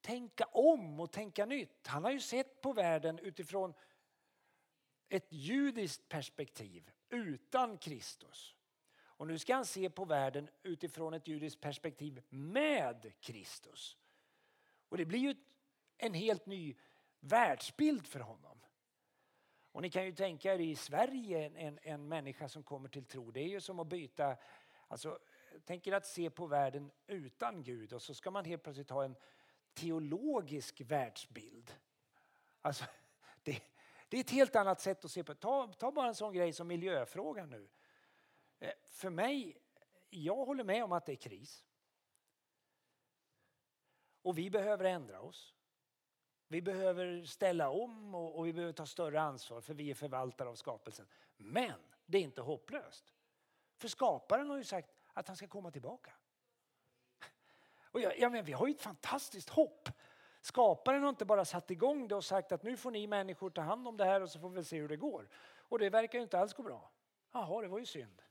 tänka 0.00 0.44
om 0.44 1.00
och 1.00 1.12
tänka 1.12 1.46
nytt. 1.46 1.86
Han 1.86 2.04
har 2.04 2.10
ju 2.10 2.20
sett 2.20 2.60
på 2.60 2.72
världen 2.72 3.18
utifrån 3.18 3.74
ett 5.08 5.32
judiskt 5.32 6.08
perspektiv 6.08 6.90
utan 7.08 7.78
Kristus. 7.78 8.56
Och 9.20 9.26
nu 9.26 9.38
ska 9.38 9.54
han 9.54 9.66
se 9.66 9.90
på 9.90 10.04
världen 10.04 10.50
utifrån 10.62 11.14
ett 11.14 11.28
judiskt 11.28 11.60
perspektiv 11.60 12.22
med 12.28 13.12
Kristus. 13.20 13.96
Och 14.88 14.96
det 14.96 15.04
blir 15.04 15.18
ju 15.18 15.34
en 15.98 16.14
helt 16.14 16.46
ny 16.46 16.76
världsbild 17.20 18.06
för 18.06 18.20
honom. 18.20 18.60
Och 19.72 19.82
ni 19.82 19.90
kan 19.90 20.04
ju 20.04 20.12
tänka 20.12 20.54
er 20.54 20.58
i 20.58 20.76
Sverige, 20.76 21.50
en, 21.56 21.78
en 21.82 22.08
människa 22.08 22.48
som 22.48 22.62
kommer 22.62 22.88
till 22.88 23.04
tro, 23.04 23.30
det 23.30 23.40
är 23.40 23.48
ju 23.48 23.60
som 23.60 23.78
att 23.78 23.86
byta, 23.86 24.36
alltså 24.88 25.18
tänk 25.64 25.86
er 25.86 25.92
att 25.92 26.06
se 26.06 26.30
på 26.30 26.46
världen 26.46 26.90
utan 27.06 27.62
Gud 27.62 27.92
och 27.92 28.02
så 28.02 28.14
ska 28.14 28.30
man 28.30 28.44
helt 28.44 28.62
plötsligt 28.62 28.90
ha 28.90 29.04
en 29.04 29.16
teologisk 29.74 30.80
världsbild. 30.80 31.74
Alltså, 32.60 32.84
det, 33.42 33.62
det 34.08 34.16
är 34.16 34.20
ett 34.20 34.30
helt 34.30 34.56
annat 34.56 34.80
sätt 34.80 35.04
att 35.04 35.10
se 35.10 35.24
på 35.24 35.34
ta, 35.34 35.72
ta 35.72 35.92
bara 35.92 36.08
en 36.08 36.14
sån 36.14 36.32
grej 36.32 36.52
som 36.52 36.68
miljöfrågan 36.68 37.50
nu. 37.50 37.68
Eh, 38.58 38.72
för 38.84 39.10
mig, 39.10 39.56
jag 40.10 40.44
håller 40.44 40.64
med 40.64 40.84
om 40.84 40.92
att 40.92 41.06
det 41.06 41.12
är 41.12 41.16
kris. 41.16 41.64
Och 44.22 44.38
vi 44.38 44.50
behöver 44.50 44.84
ändra 44.84 45.20
oss. 45.20 45.54
Vi 46.48 46.62
behöver 46.62 47.24
ställa 47.24 47.70
om 47.70 48.14
och, 48.14 48.38
och 48.38 48.46
vi 48.46 48.52
behöver 48.52 48.72
ta 48.72 48.86
större 48.86 49.20
ansvar 49.20 49.60
för 49.60 49.74
vi 49.74 49.90
är 49.90 49.94
förvaltare 49.94 50.48
av 50.48 50.54
skapelsen. 50.54 51.06
Men 51.36 51.80
det 52.06 52.18
är 52.18 52.22
inte 52.22 52.40
hopplöst. 52.40 53.14
För 53.76 53.88
skaparen 53.88 54.50
har 54.50 54.56
ju 54.56 54.64
sagt 54.64 54.90
att 55.12 55.28
han 55.28 55.36
ska 55.36 55.48
komma 55.48 55.70
tillbaka. 55.70 56.12
Och 57.90 58.00
jag, 58.00 58.18
jag 58.18 58.32
menar, 58.32 58.44
vi 58.44 58.52
har 58.52 58.66
ju 58.66 58.74
ett 58.74 58.80
fantastiskt 58.80 59.48
hopp. 59.48 59.88
Skaparen 60.40 61.02
har 61.02 61.08
inte 61.08 61.24
bara 61.24 61.44
satt 61.44 61.70
igång 61.70 62.08
det 62.08 62.14
och 62.14 62.24
sagt 62.24 62.52
att 62.52 62.62
nu 62.62 62.76
får 62.76 62.90
ni 62.90 63.06
människor 63.06 63.50
ta 63.50 63.60
hand 63.60 63.88
om 63.88 63.96
det 63.96 64.04
här 64.04 64.20
och 64.20 64.30
så 64.30 64.38
får 64.38 64.50
vi 64.50 64.64
se 64.64 64.78
hur 64.78 64.88
det 64.88 64.96
går. 64.96 65.28
Och 65.58 65.78
det 65.78 65.90
verkar 65.90 66.18
ju 66.18 66.22
inte 66.22 66.38
alls 66.38 66.54
gå 66.54 66.62
bra. 66.62 66.90
Jaha, 67.32 67.62
det 67.62 67.68
var 67.68 67.78
ju 67.78 67.86
synd. 67.86 68.22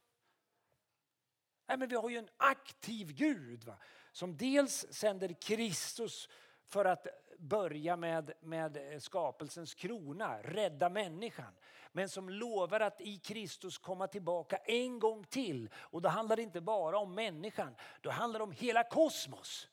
Nej, 1.68 1.78
men 1.78 1.90
vi 1.90 1.96
har 1.96 2.10
ju 2.10 2.18
en 2.18 2.30
aktiv 2.38 3.14
Gud 3.14 3.64
va? 3.64 3.78
som 4.12 4.38
dels 4.38 4.86
sänder 4.90 5.42
Kristus 5.42 6.30
för 6.66 6.86
att 6.86 7.08
börja 7.40 7.96
med, 7.96 8.32
med 8.42 8.94
eh, 8.94 9.00
skapelsens 9.00 9.74
krona, 9.74 10.42
rädda 10.42 10.90
människan. 10.90 11.54
Men 11.92 12.10
som 12.10 12.30
lovar 12.30 12.80
att 12.80 13.02
i 13.02 13.18
Kristus 13.18 13.78
komma 13.78 14.08
tillbaka 14.08 14.58
en 14.58 15.00
gång 15.00 15.24
till. 15.24 15.70
Och 15.76 16.02
då 16.02 16.10
handlar 16.10 16.36
det 16.36 16.42
inte 16.42 16.62
bara 16.62 16.98
om 16.98 17.16
människan, 17.16 17.76
då 18.02 18.10
handlar 18.10 18.40
det 18.40 18.44
om 18.44 18.52
hela 18.52 18.84
kosmos. 18.84 19.70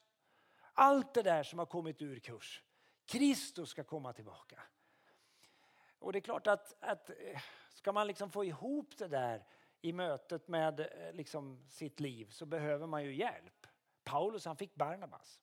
Allt 0.72 1.14
det 1.14 1.22
där 1.22 1.42
som 1.42 1.58
har 1.58 1.66
kommit 1.66 2.02
ur 2.02 2.18
kurs. 2.18 2.62
Kristus 3.06 3.68
ska 3.68 3.84
komma 3.84 4.12
tillbaka. 4.12 4.62
Och 5.98 6.12
det 6.12 6.18
är 6.18 6.20
klart 6.20 6.46
att, 6.46 6.84
att 6.84 7.10
eh, 7.10 7.40
ska 7.70 7.92
man 7.92 8.06
liksom 8.06 8.30
få 8.30 8.44
ihop 8.44 8.98
det 8.98 9.08
där 9.08 9.46
i 9.80 9.92
mötet 9.92 10.48
med 10.48 10.80
eh, 10.80 11.12
liksom 11.12 11.64
sitt 11.68 12.00
liv 12.00 12.28
så 12.30 12.46
behöver 12.46 12.86
man 12.86 13.04
ju 13.04 13.14
hjälp. 13.14 13.66
Paulus 14.04 14.44
han 14.44 14.56
fick 14.56 14.74
Barnabas. 14.74 15.40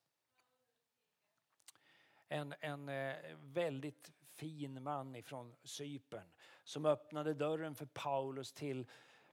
En, 2.28 2.54
en 2.60 2.88
eh, 2.88 3.14
väldigt 3.36 4.12
fin 4.34 4.82
man 4.82 5.16
ifrån 5.16 5.54
Cypern 5.64 6.32
som 6.64 6.86
öppnade 6.86 7.34
dörren 7.34 7.74
för 7.74 7.86
Paulus 7.86 8.52
till 8.52 8.86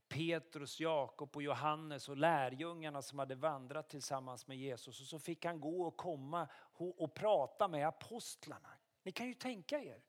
Petrus, 0.07 0.79
Jakob 0.79 1.35
och 1.35 1.43
Johannes 1.43 2.09
och 2.09 2.17
lärjungarna 2.17 3.01
som 3.01 3.19
hade 3.19 3.35
vandrat 3.35 3.89
tillsammans 3.89 4.47
med 4.47 4.57
Jesus. 4.57 5.01
Och 5.01 5.07
så 5.07 5.19
fick 5.19 5.45
han 5.45 5.61
gå 5.61 5.83
och 5.83 5.97
komma 5.97 6.47
och 6.77 7.13
prata 7.13 7.67
med 7.67 7.87
apostlarna. 7.87 8.69
Ni 9.03 9.11
kan 9.11 9.27
ju 9.27 9.33
tänka 9.33 9.79
er. 9.79 10.03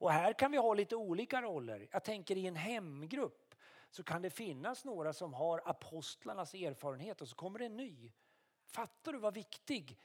Och 0.00 0.12
här 0.12 0.32
kan 0.32 0.52
vi 0.52 0.58
ha 0.58 0.74
lite 0.74 0.96
olika 0.96 1.42
roller. 1.42 1.88
Jag 1.90 2.04
tänker 2.04 2.36
i 2.36 2.46
en 2.46 2.56
hemgrupp 2.56 3.54
så 3.90 4.02
kan 4.02 4.22
det 4.22 4.30
finnas 4.30 4.84
några 4.84 5.12
som 5.12 5.34
har 5.34 5.62
apostlarnas 5.64 6.54
erfarenhet 6.54 7.20
och 7.20 7.28
så 7.28 7.36
kommer 7.36 7.58
det 7.58 7.64
en 7.64 7.76
ny. 7.76 8.12
Fattar 8.66 9.12
du 9.12 9.18
vad 9.18 9.34
viktig 9.34 9.98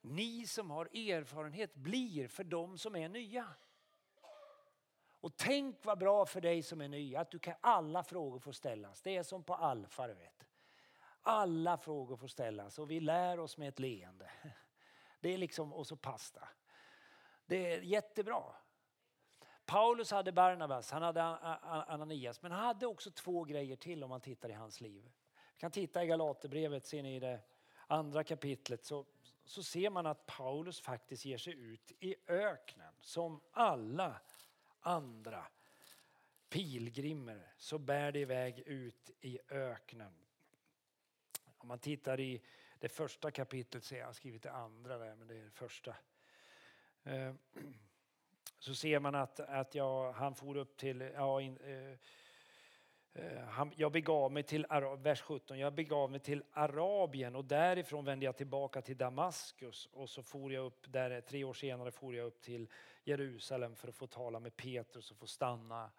ni 0.00 0.46
som 0.46 0.70
har 0.70 0.84
erfarenhet 0.84 1.74
blir 1.74 2.28
för 2.28 2.44
de 2.44 2.78
som 2.78 2.96
är 2.96 3.08
nya? 3.08 3.54
Och 5.20 5.36
tänk 5.36 5.84
vad 5.84 5.98
bra 5.98 6.26
för 6.26 6.40
dig 6.40 6.62
som 6.62 6.80
är 6.80 6.88
ny 6.88 7.16
att 7.16 7.30
du 7.30 7.38
kan 7.38 7.54
alla 7.60 8.02
frågor 8.02 8.38
får 8.38 8.52
ställas. 8.52 9.02
Det 9.02 9.16
är 9.16 9.22
som 9.22 9.42
på 9.44 9.54
Alfa, 9.54 10.06
du 10.06 10.14
vet. 10.14 10.46
Alla 11.22 11.76
frågor 11.76 12.16
får 12.16 12.28
ställas 12.28 12.78
och 12.78 12.90
vi 12.90 13.00
lär 13.00 13.40
oss 13.40 13.56
med 13.56 13.68
ett 13.68 13.78
leende. 13.78 14.30
Det 15.20 15.34
är 15.34 15.38
liksom, 15.38 15.72
och 15.72 15.86
så 15.86 15.96
pasta. 15.96 16.48
Det 17.46 17.72
är 17.72 17.80
jättebra. 17.80 18.42
Paulus 19.64 20.10
hade 20.10 20.32
Barnabas, 20.32 20.90
han 20.90 21.02
hade 21.02 21.22
Ananias, 21.22 22.42
men 22.42 22.52
han 22.52 22.64
hade 22.64 22.86
också 22.86 23.10
två 23.10 23.44
grejer 23.44 23.76
till 23.76 24.04
om 24.04 24.10
man 24.10 24.20
tittar 24.20 24.48
i 24.48 24.52
hans 24.52 24.80
liv. 24.80 25.10
Vi 25.54 25.60
kan 25.60 25.70
titta 25.70 26.04
i 26.04 26.06
Galaterbrevet, 26.06 26.86
ser 26.86 27.02
ni 27.02 27.16
i 27.16 27.20
det 27.20 27.40
andra 27.86 28.24
kapitlet, 28.24 28.84
så, 28.84 29.06
så 29.48 29.62
ser 29.62 29.90
man 29.90 30.06
att 30.06 30.26
Paulus 30.26 30.80
faktiskt 30.80 31.24
ger 31.24 31.38
sig 31.38 31.52
ut 31.52 31.92
i 32.00 32.14
öknen 32.26 32.94
som 33.00 33.40
alla 33.52 34.20
andra 34.80 35.46
pilgrimer 36.48 37.52
så 37.56 37.78
bär 37.78 38.12
det 38.12 38.18
iväg 38.18 38.58
ut 38.58 39.10
i 39.20 39.38
öknen. 39.48 40.12
Om 41.58 41.68
man 41.68 41.78
tittar 41.78 42.20
i 42.20 42.42
det 42.78 42.88
första 42.88 43.30
kapitlet, 43.30 43.84
så 43.84 43.94
jag 43.94 44.06
har 44.06 44.12
skrivit 44.12 44.42
det 44.42 44.52
andra 44.52 44.98
där, 44.98 45.14
men 45.14 45.28
det 45.28 45.34
är 45.34 45.44
det 45.44 45.50
första. 45.50 45.96
Eh, 47.02 47.34
så 48.58 48.74
ser 48.74 49.00
man 49.00 49.14
att, 49.14 49.40
att 49.40 49.74
jag, 49.74 50.12
han 50.12 50.34
for 50.34 50.56
upp 50.56 50.76
till, 50.76 51.00
ja, 51.00 51.40
in, 51.40 51.56
eh 51.56 51.98
Eh, 53.18 53.44
han, 53.44 53.72
jag 53.76 53.92
begav 53.92 54.32
mig 54.32 54.42
till, 54.42 54.66
vers 54.98 55.20
17, 55.20 55.58
jag 55.58 55.74
begav 55.74 56.10
mig 56.10 56.20
till 56.20 56.42
Arabien 56.52 57.36
och 57.36 57.44
därifrån 57.44 58.04
vände 58.04 58.24
jag 58.24 58.36
tillbaka 58.36 58.82
till 58.82 58.96
Damaskus 58.96 59.86
och 59.92 60.10
så 60.10 60.22
for 60.22 60.52
jag 60.52 60.66
upp 60.66 60.92
där, 60.92 61.10
eh, 61.10 61.20
tre 61.20 61.44
år 61.44 61.54
senare 61.54 61.90
for 61.90 62.14
jag 62.14 62.26
upp 62.26 62.40
till 62.40 62.68
Jerusalem 63.04 63.76
för 63.76 63.88
att 63.88 63.94
få 63.94 64.06
tala 64.06 64.40
med 64.40 64.56
Petrus 64.56 65.10
och 65.10 65.16
få 65.16 65.26
stanna 65.26 65.90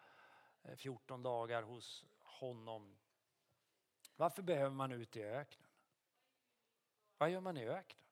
eh, 0.64 0.76
14 0.76 1.24
dagar 1.24 1.64
hos 1.64 2.06
honom. 2.20 2.98
Varför 4.16 4.42
behöver 4.42 4.76
man 4.76 4.92
ut 4.92 5.18
i 5.18 5.24
öknen? 5.24 5.70
Vad 7.18 7.30
gör 7.30 7.42
man 7.42 7.58
i 7.58 7.68
öknen? 7.68 8.04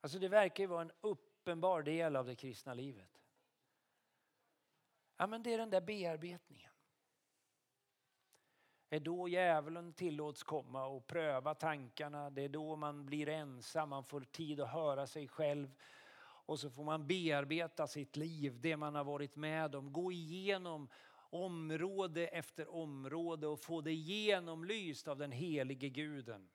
Alltså 0.00 0.18
det 0.18 0.28
verkar 0.28 0.64
ju 0.64 0.68
vara 0.68 0.82
en 0.82 0.92
uppenbar 1.00 1.82
del 1.82 2.16
av 2.16 2.26
det 2.26 2.34
kristna 2.34 2.74
livet. 2.74 3.15
Ja, 5.16 5.26
men 5.26 5.42
det 5.42 5.54
är 5.54 5.58
den 5.58 5.70
där 5.70 5.80
bearbetningen. 5.80 6.72
Det 8.88 8.96
är 8.96 9.00
då 9.00 9.28
djävulen 9.28 9.92
tillåts 9.92 10.42
komma 10.42 10.86
och 10.86 11.06
pröva 11.06 11.54
tankarna. 11.54 12.30
Det 12.30 12.42
är 12.42 12.48
då 12.48 12.76
man 12.76 13.06
blir 13.06 13.28
ensam, 13.28 13.88
man 13.88 14.04
får 14.04 14.20
tid 14.20 14.60
att 14.60 14.72
höra 14.72 15.06
sig 15.06 15.28
själv. 15.28 15.74
Och 16.46 16.60
så 16.60 16.70
får 16.70 16.84
man 16.84 17.06
bearbeta 17.06 17.86
sitt 17.86 18.16
liv, 18.16 18.60
det 18.60 18.76
man 18.76 18.94
har 18.94 19.04
varit 19.04 19.36
med 19.36 19.74
om. 19.74 19.92
Gå 19.92 20.12
igenom 20.12 20.88
område 21.30 22.26
efter 22.26 22.74
område 22.74 23.46
och 23.46 23.60
få 23.60 23.80
det 23.80 23.94
genomlyst 23.94 25.08
av 25.08 25.18
den 25.18 25.32
helige 25.32 25.88
guden. 25.88 26.48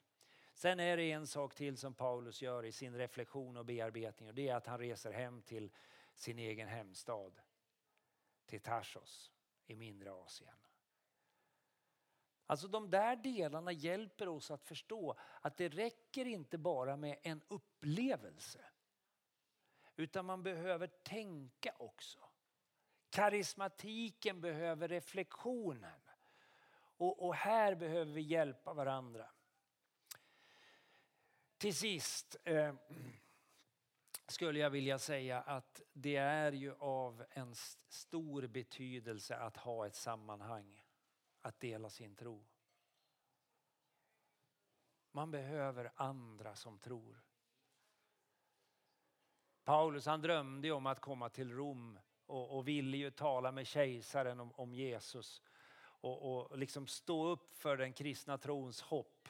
Sen 0.53 0.79
är 0.79 0.97
det 0.97 1.11
en 1.11 1.27
sak 1.27 1.55
till 1.55 1.77
som 1.77 1.93
Paulus 1.93 2.41
gör 2.41 2.65
i 2.65 2.71
sin 2.71 2.95
reflektion 2.95 3.57
och 3.57 3.65
bearbetning 3.65 4.29
och 4.29 4.35
det 4.35 4.49
är 4.49 4.55
att 4.55 4.67
han 4.67 4.79
reser 4.79 5.11
hem 5.11 5.41
till 5.41 5.71
sin 6.15 6.39
egen 6.39 6.67
hemstad. 6.67 7.31
Till 8.51 8.61
Tarsos 8.61 9.31
i 9.67 9.75
mindre 9.75 10.11
Asien. 10.11 10.55
Alltså 12.45 12.67
de 12.67 12.89
där 12.89 13.15
delarna 13.15 13.71
hjälper 13.71 14.27
oss 14.27 14.51
att 14.51 14.63
förstå 14.63 15.15
att 15.41 15.57
det 15.57 15.69
räcker 15.69 16.25
inte 16.25 16.57
bara 16.57 16.95
med 16.95 17.19
en 17.21 17.41
upplevelse. 17.47 18.65
Utan 19.95 20.25
man 20.25 20.43
behöver 20.43 20.87
tänka 20.87 21.75
också. 21.79 22.19
Karismatiken 23.09 24.41
behöver 24.41 24.87
reflektionen. 24.87 26.01
Och, 26.73 27.25
och 27.25 27.35
här 27.35 27.75
behöver 27.75 28.13
vi 28.13 28.21
hjälpa 28.21 28.73
varandra. 28.73 29.29
Till 31.57 31.75
sist 31.75 32.35
eh, 32.43 32.75
skulle 34.31 34.59
jag 34.59 34.69
vilja 34.69 34.99
säga 34.99 35.41
att 35.41 35.81
det 35.93 36.15
är 36.15 36.51
ju 36.51 36.73
av 36.79 37.25
en 37.29 37.55
stor 37.87 38.47
betydelse 38.47 39.37
att 39.37 39.57
ha 39.57 39.87
ett 39.87 39.95
sammanhang, 39.95 40.83
att 41.41 41.59
dela 41.59 41.89
sin 41.89 42.15
tro. 42.15 42.43
Man 45.11 45.31
behöver 45.31 45.91
andra 45.95 46.55
som 46.55 46.79
tror. 46.79 47.21
Paulus 49.63 50.05
han 50.05 50.21
drömde 50.21 50.71
om 50.71 50.85
att 50.85 50.99
komma 50.99 51.29
till 51.29 51.51
Rom 51.51 51.99
och, 52.25 52.57
och 52.57 52.67
ville 52.67 52.97
ju 52.97 53.11
tala 53.11 53.51
med 53.51 53.67
kejsaren 53.67 54.39
om, 54.39 54.51
om 54.51 54.73
Jesus 54.73 55.41
och, 56.01 56.49
och 56.51 56.57
liksom 56.57 56.87
stå 56.87 57.27
upp 57.27 57.53
för 57.53 57.77
den 57.77 57.93
kristna 57.93 58.37
trons 58.37 58.81
hopp. 58.81 59.29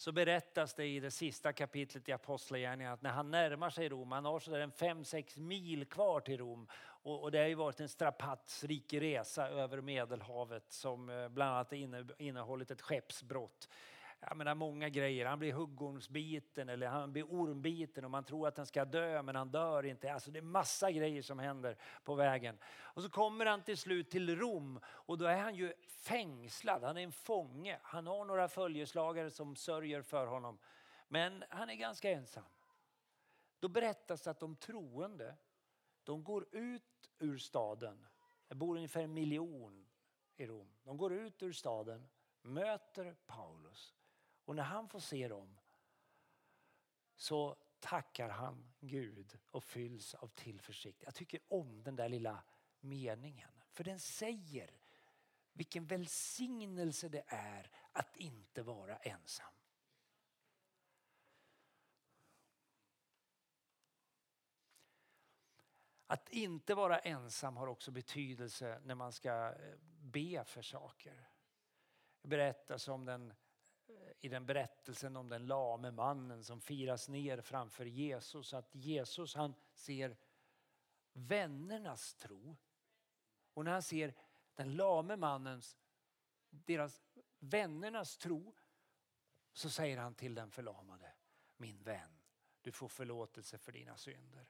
Så 0.00 0.12
berättas 0.12 0.74
det 0.74 0.86
i 0.86 1.00
det 1.00 1.10
sista 1.10 1.52
kapitlet 1.52 2.08
i 2.08 2.12
Apostlagärningarna 2.12 2.94
att 2.94 3.02
när 3.02 3.10
han 3.10 3.30
närmar 3.30 3.70
sig 3.70 3.88
Rom, 3.88 4.12
han 4.12 4.24
har 4.24 4.40
sådär 4.40 4.60
en 4.60 4.72
5-6 4.72 5.40
mil 5.40 5.84
kvar 5.84 6.20
till 6.20 6.38
Rom. 6.38 6.66
Och, 7.02 7.22
och, 7.22 7.30
det 7.30 7.38
har 7.38 7.46
ju 7.46 7.54
varit 7.54 7.80
en 7.80 7.88
strapatsrik 7.88 8.92
resa 8.92 9.48
över 9.48 9.80
Medelhavet 9.80 10.72
som 10.72 11.10
eh, 11.10 11.28
bland 11.28 11.50
annat 11.50 11.72
innehållit 12.18 12.70
ett 12.70 12.80
skeppsbrott 12.80 13.68
jag 14.20 14.36
menar, 14.36 14.54
många 14.54 14.88
grejer. 14.88 15.26
Han 15.26 15.38
blir 15.38 15.52
huggormsbiten 15.52 16.68
eller 16.68 16.86
han 16.86 17.12
blir 17.12 17.24
ormbiten 17.32 18.04
och 18.04 18.10
man 18.10 18.24
tror 18.24 18.48
att 18.48 18.56
han 18.56 18.66
ska 18.66 18.84
dö 18.84 19.22
men 19.22 19.36
han 19.36 19.50
dör 19.50 19.86
inte. 19.86 20.12
Alltså 20.12 20.30
det 20.30 20.38
är 20.38 20.42
massa 20.42 20.90
grejer 20.90 21.22
som 21.22 21.38
händer 21.38 21.76
på 22.04 22.14
vägen. 22.14 22.58
Och 22.64 23.02
så 23.02 23.10
kommer 23.10 23.46
han 23.46 23.62
till 23.62 23.78
slut 23.78 24.10
till 24.10 24.36
Rom 24.36 24.80
och 24.86 25.18
då 25.18 25.24
är 25.24 25.36
han 25.36 25.54
ju 25.54 25.72
fängslad. 25.86 26.84
Han 26.84 26.96
är 26.96 27.02
en 27.02 27.12
fånge. 27.12 27.78
Han 27.82 28.06
har 28.06 28.24
några 28.24 28.48
följeslagare 28.48 29.30
som 29.30 29.56
sörjer 29.56 30.02
för 30.02 30.26
honom. 30.26 30.58
Men 31.08 31.44
han 31.48 31.70
är 31.70 31.74
ganska 31.74 32.10
ensam. 32.10 32.44
Då 33.58 33.68
berättas 33.68 34.26
att 34.26 34.40
de 34.40 34.56
troende, 34.56 35.36
de 36.04 36.24
går 36.24 36.46
ut 36.52 37.10
ur 37.18 37.38
staden. 37.38 38.06
Det 38.48 38.54
bor 38.54 38.76
ungefär 38.76 39.02
en 39.02 39.14
miljon 39.14 39.86
i 40.36 40.46
Rom. 40.46 40.72
De 40.82 40.96
går 40.96 41.12
ut 41.12 41.42
ur 41.42 41.52
staden, 41.52 42.08
möter 42.42 43.16
Paulus 43.26 43.99
och 44.50 44.56
när 44.56 44.62
han 44.62 44.88
får 44.88 45.00
se 45.00 45.28
dem 45.28 45.58
så 47.16 47.56
tackar 47.80 48.28
han 48.28 48.72
Gud 48.80 49.38
och 49.50 49.64
fylls 49.64 50.14
av 50.14 50.28
tillförsikt. 50.28 51.02
Jag 51.02 51.14
tycker 51.14 51.40
om 51.48 51.82
den 51.82 51.96
där 51.96 52.08
lilla 52.08 52.44
meningen. 52.80 53.50
För 53.72 53.84
den 53.84 54.00
säger 54.00 54.80
vilken 55.52 55.86
välsignelse 55.86 57.08
det 57.08 57.24
är 57.26 57.70
att 57.92 58.16
inte 58.16 58.62
vara 58.62 58.96
ensam. 58.96 59.54
Att 66.06 66.28
inte 66.28 66.74
vara 66.74 66.98
ensam 66.98 67.56
har 67.56 67.66
också 67.66 67.90
betydelse 67.90 68.80
när 68.84 68.94
man 68.94 69.12
ska 69.12 69.54
eh, 69.58 69.78
be 70.00 70.44
för 70.44 70.62
saker. 70.62 71.30
Det 72.22 72.28
berättas 72.28 72.88
om 72.88 73.04
den 73.04 73.34
i 74.20 74.28
den 74.28 74.46
berättelsen 74.46 75.16
om 75.16 75.28
den 75.28 75.46
lame 75.46 75.90
mannen 75.90 76.44
som 76.44 76.60
firas 76.60 77.08
ner 77.08 77.40
framför 77.40 77.84
Jesus. 77.84 78.54
Att 78.54 78.74
Jesus 78.74 79.34
han 79.34 79.54
ser 79.74 80.16
vännernas 81.12 82.14
tro. 82.14 82.56
Och 83.54 83.64
när 83.64 83.72
han 83.72 83.82
ser 83.82 84.14
den 84.54 84.76
lame 84.76 85.16
mannens, 85.16 85.76
deras 86.50 87.02
vännernas 87.38 88.16
tro 88.16 88.54
så 89.52 89.70
säger 89.70 89.98
han 89.98 90.14
till 90.14 90.34
den 90.34 90.50
förlamade, 90.50 91.12
min 91.56 91.82
vän, 91.82 92.20
du 92.60 92.72
får 92.72 92.88
förlåtelse 92.88 93.58
för 93.58 93.72
dina 93.72 93.96
synder. 93.96 94.46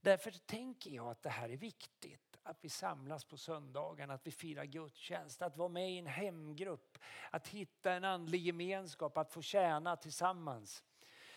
Därför 0.00 0.30
tänker 0.30 0.90
jag 0.90 1.10
att 1.10 1.22
det 1.22 1.30
här 1.30 1.48
är 1.48 1.56
viktigt. 1.56 2.27
Att 2.48 2.64
vi 2.64 2.68
samlas 2.68 3.24
på 3.24 3.36
söndagen, 3.36 4.10
att 4.10 4.26
vi 4.26 4.30
firar 4.30 4.64
gudstjänst, 4.64 5.42
att 5.42 5.56
vara 5.56 5.68
med 5.68 5.90
i 5.92 5.98
en 5.98 6.06
hemgrupp, 6.06 6.98
att 7.30 7.48
hitta 7.48 7.92
en 7.92 8.04
andlig 8.04 8.40
gemenskap, 8.40 9.16
att 9.16 9.32
få 9.32 9.42
tjäna 9.42 9.96
tillsammans. 9.96 10.84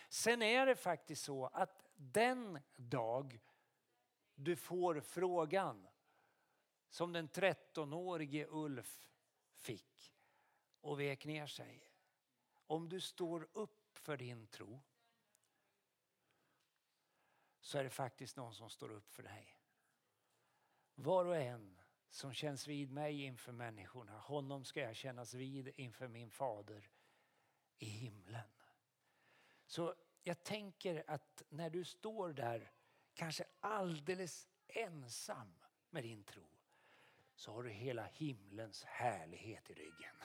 Sen 0.08 0.42
är 0.42 0.66
det 0.66 0.76
faktiskt 0.76 1.24
så 1.24 1.46
att 1.46 1.84
den 1.96 2.58
dag 2.76 3.40
du 4.34 4.56
får 4.56 5.00
frågan 5.00 5.88
som 6.88 7.12
den 7.12 7.28
13-årige 7.28 8.46
Ulf 8.50 9.08
fick 9.54 10.14
och 10.80 11.00
vek 11.00 11.24
ner 11.24 11.46
sig. 11.46 11.92
Om 12.66 12.88
du 12.88 13.00
står 13.00 13.48
upp 13.52 13.98
för 13.98 14.16
din 14.16 14.46
tro 14.46 14.82
så 17.60 17.78
är 17.78 17.84
det 17.84 17.90
faktiskt 17.90 18.36
någon 18.36 18.54
som 18.54 18.70
står 18.70 18.90
upp 18.90 19.10
för 19.10 19.22
dig. 19.22 19.61
Var 20.94 21.24
och 21.24 21.36
en 21.36 21.78
som 22.10 22.32
känns 22.32 22.66
vid 22.66 22.90
mig 22.90 23.22
inför 23.22 23.52
människorna, 23.52 24.18
honom 24.18 24.64
ska 24.64 24.80
jag 24.80 24.96
kännas 24.96 25.34
vid 25.34 25.72
inför 25.76 26.08
min 26.08 26.30
fader 26.30 26.90
i 27.78 27.86
himlen. 27.86 28.48
Så 29.66 29.94
jag 30.22 30.42
tänker 30.42 31.04
att 31.06 31.42
när 31.48 31.70
du 31.70 31.84
står 31.84 32.32
där, 32.32 32.72
kanske 33.14 33.44
alldeles 33.60 34.48
ensam 34.66 35.54
med 35.90 36.02
din 36.02 36.24
tro, 36.24 36.46
så 37.34 37.52
har 37.52 37.62
du 37.62 37.70
hela 37.70 38.04
himlens 38.04 38.84
härlighet 38.84 39.70
i 39.70 39.74
ryggen. 39.74 40.16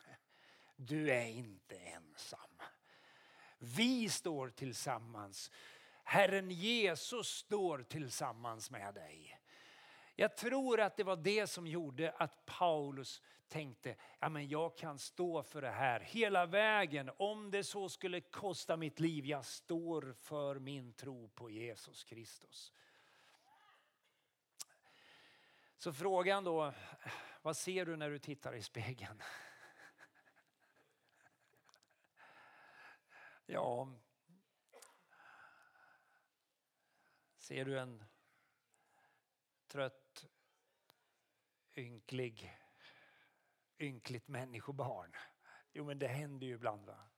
Du 0.75 1.11
är 1.11 1.25
inte 1.25 1.77
ensam. 1.77 2.61
Vi 3.59 4.09
står 4.09 4.49
tillsammans. 4.49 5.51
Herren 6.03 6.51
Jesus 6.51 7.27
står 7.27 7.83
tillsammans 7.83 8.71
med 8.71 8.93
dig. 8.93 9.36
Jag 10.19 10.37
tror 10.37 10.79
att 10.79 10.97
det 10.97 11.03
var 11.03 11.15
det 11.15 11.47
som 11.47 11.67
gjorde 11.67 12.11
att 12.11 12.45
Paulus 12.45 13.21
tänkte, 13.47 13.95
ja 14.19 14.29
men 14.29 14.47
jag 14.47 14.77
kan 14.77 14.99
stå 14.99 15.43
för 15.43 15.61
det 15.61 15.69
här 15.69 15.99
hela 15.99 16.45
vägen. 16.45 17.11
Om 17.17 17.51
det 17.51 17.63
så 17.63 17.89
skulle 17.89 18.21
kosta 18.21 18.77
mitt 18.77 18.99
liv, 18.99 19.25
jag 19.25 19.45
står 19.45 20.13
för 20.13 20.59
min 20.59 20.93
tro 20.93 21.29
på 21.29 21.49
Jesus 21.49 22.03
Kristus. 22.03 22.73
Så 25.77 25.93
frågan 25.93 26.43
då, 26.43 26.73
vad 27.41 27.57
ser 27.57 27.85
du 27.85 27.95
när 27.95 28.09
du 28.09 28.19
tittar 28.19 28.55
i 28.55 28.61
spegeln? 28.61 29.21
Ja, 33.49 33.93
ser 37.37 37.65
du 37.65 37.79
en 37.79 38.03
trött, 39.67 40.25
ynklig, 41.75 42.57
ynkligt 43.79 44.27
människobarn? 44.27 45.11
Jo, 45.73 45.85
men 45.85 45.99
det 45.99 46.07
händer 46.07 46.47
ju 46.47 46.53
ibland. 46.53 46.85
Va? 46.85 47.09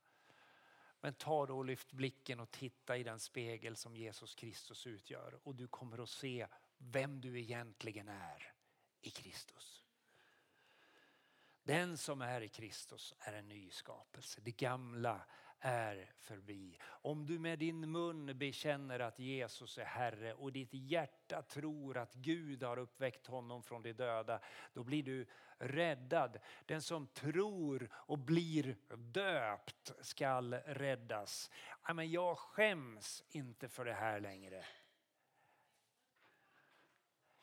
Men 1.02 1.14
ta 1.14 1.46
då 1.46 1.58
och 1.58 1.66
lyft 1.66 1.92
blicken 1.92 2.40
och 2.40 2.52
titta 2.52 2.98
i 2.98 3.04
den 3.04 3.20
spegel 3.20 3.76
som 3.76 3.96
Jesus 3.96 4.36
Kristus 4.36 4.88
utgör 4.88 5.40
och 5.44 5.56
du 5.56 5.68
kommer 5.68 6.04
att 6.04 6.10
se 6.10 6.48
vem 6.78 7.22
du 7.22 7.40
egentligen 7.40 8.08
är 8.08 8.54
i 9.02 9.10
Kristus. 9.10 9.86
Den 11.64 11.98
som 11.98 12.22
är 12.22 12.42
i 12.42 12.50
Kristus 12.50 13.14
är 13.20 13.34
en 13.34 13.48
ny 13.48 13.70
skapelse. 13.70 14.42
Det 14.42 14.52
gamla 14.52 15.26
är 15.60 16.12
förbi. 16.18 16.78
Om 16.84 17.26
du 17.26 17.40
med 17.40 17.60
din 17.60 17.92
mun 17.92 18.38
bekänner 18.38 19.00
att 19.00 19.20
Jesus 19.20 19.78
är 19.78 19.86
Herre 19.86 20.34
och 20.34 20.52
ditt 20.52 20.74
hjärta 20.74 21.42
tror 21.42 21.98
att 21.98 22.14
Gud 22.14 22.64
har 22.64 22.80
uppväckt 22.80 23.28
honom 23.28 23.64
från 23.64 23.82
de 23.82 23.94
döda, 23.94 24.40
då 24.74 24.84
blir 24.84 25.04
du 25.04 25.26
räddad. 25.58 26.40
Den 26.66 26.82
som 26.82 27.08
tror 27.08 27.90
och 27.94 28.20
blir 28.20 28.76
döpt 28.96 29.92
skall 30.02 30.54
räddas. 30.54 31.52
Men 31.94 32.12
jag 32.12 32.38
skäms 32.38 33.24
inte 33.30 33.70
för 33.70 33.86
det 33.86 33.94
här 33.94 34.20
längre. 34.20 34.66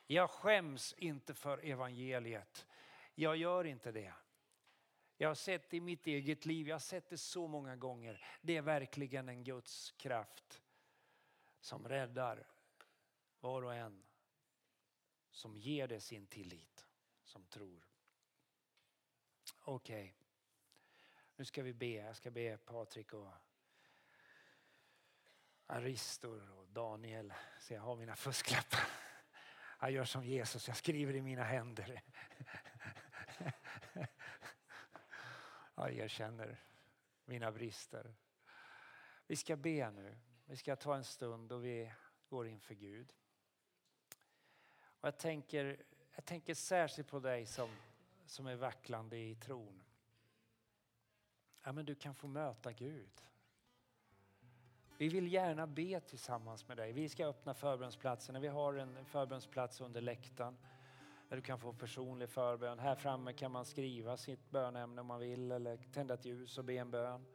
Jag 0.06 0.30
skäms 0.30 0.92
inte 0.98 1.34
för 1.34 1.64
evangeliet. 1.64 2.66
Jag 3.14 3.36
gör 3.36 3.64
inte 3.64 3.92
det. 3.92 4.12
Jag 5.16 5.28
har 5.28 5.34
sett 5.34 5.70
det 5.70 5.76
i 5.76 5.80
mitt 5.80 6.06
eget 6.06 6.46
liv, 6.46 6.68
jag 6.68 6.74
har 6.74 6.80
sett 6.80 7.08
det 7.08 7.18
så 7.18 7.46
många 7.46 7.76
gånger. 7.76 8.24
Det 8.42 8.56
är 8.56 8.62
verkligen 8.62 9.28
en 9.28 9.44
Guds 9.44 9.90
kraft 9.90 10.62
som 11.60 11.88
räddar 11.88 12.46
var 13.40 13.62
och 13.62 13.74
en 13.74 14.02
som 15.30 15.56
ger 15.56 15.88
det 15.88 16.00
sin 16.00 16.26
tillit, 16.26 16.86
som 17.24 17.46
tror. 17.46 17.86
Okej, 19.60 20.04
okay. 20.04 20.14
nu 21.36 21.44
ska 21.44 21.62
vi 21.62 21.74
be. 21.74 21.86
Jag 21.86 22.16
ska 22.16 22.30
be 22.30 22.56
Patrik 22.56 23.12
och 23.12 23.32
Aristor 25.66 26.50
och 26.50 26.68
Daniel, 26.68 27.32
så 27.60 27.74
jag 27.74 27.80
har 27.80 27.96
mina 27.96 28.16
fusklappar. 28.16 28.80
Jag 29.80 29.90
gör 29.90 30.04
som 30.04 30.24
Jesus, 30.24 30.68
jag 30.68 30.76
skriver 30.76 31.14
i 31.14 31.22
mina 31.22 31.44
händer. 31.44 32.02
Jag 35.76 35.92
erkänner 35.92 36.60
mina 37.24 37.52
brister. 37.52 38.14
Vi 39.26 39.36
ska 39.36 39.56
be 39.56 39.90
nu. 39.90 40.16
Vi 40.44 40.56
ska 40.56 40.76
ta 40.76 40.96
en 40.96 41.04
stund 41.04 41.52
och 41.52 41.64
vi 41.64 41.92
går 42.28 42.48
inför 42.48 42.74
Gud. 42.74 43.12
Och 44.78 45.06
jag, 45.06 45.18
tänker, 45.18 45.84
jag 46.14 46.24
tänker 46.24 46.54
särskilt 46.54 47.08
på 47.08 47.20
dig 47.20 47.46
som, 47.46 47.70
som 48.26 48.46
är 48.46 48.56
vacklande 48.56 49.16
i 49.16 49.34
tron. 49.34 49.82
Ja, 51.62 51.72
men 51.72 51.86
du 51.86 51.94
kan 51.94 52.14
få 52.14 52.26
möta 52.26 52.72
Gud. 52.72 53.22
Vi 54.98 55.08
vill 55.08 55.32
gärna 55.32 55.66
be 55.66 56.00
tillsammans 56.00 56.68
med 56.68 56.76
dig. 56.76 56.92
Vi 56.92 57.08
ska 57.08 57.26
öppna 57.26 57.54
förbönsplatserna. 57.54 58.40
Vi 58.40 58.48
har 58.48 58.74
en 58.74 59.04
förbönsplats 59.04 59.80
under 59.80 60.00
läktaren 60.00 60.56
där 61.28 61.36
du 61.36 61.42
kan 61.42 61.58
få 61.58 61.72
personlig 61.72 62.28
förbön. 62.28 62.78
Här 62.78 62.94
framme 62.94 63.32
kan 63.32 63.52
man 63.52 63.64
skriva 63.64 64.16
sitt 64.16 64.50
bönämne 64.50 65.00
om 65.00 65.06
man 65.06 65.20
vill 65.20 65.52
eller 65.52 65.76
tända 65.76 66.14
ett 66.14 66.24
ljus 66.24 66.58
och 66.58 66.64
be 66.64 66.74
en 66.74 66.90
bön. 66.90 67.26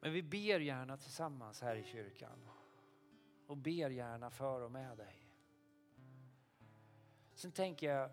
Men 0.00 0.12
vi 0.12 0.22
ber 0.22 0.60
gärna 0.60 0.96
tillsammans 0.96 1.62
här 1.62 1.76
i 1.76 1.84
kyrkan 1.84 2.48
och 3.46 3.56
ber 3.56 3.90
gärna 3.90 4.30
för 4.30 4.60
och 4.60 4.70
med 4.70 4.96
dig. 4.96 5.28
Sen 7.34 7.52
tänker 7.52 7.90
jag 7.90 8.10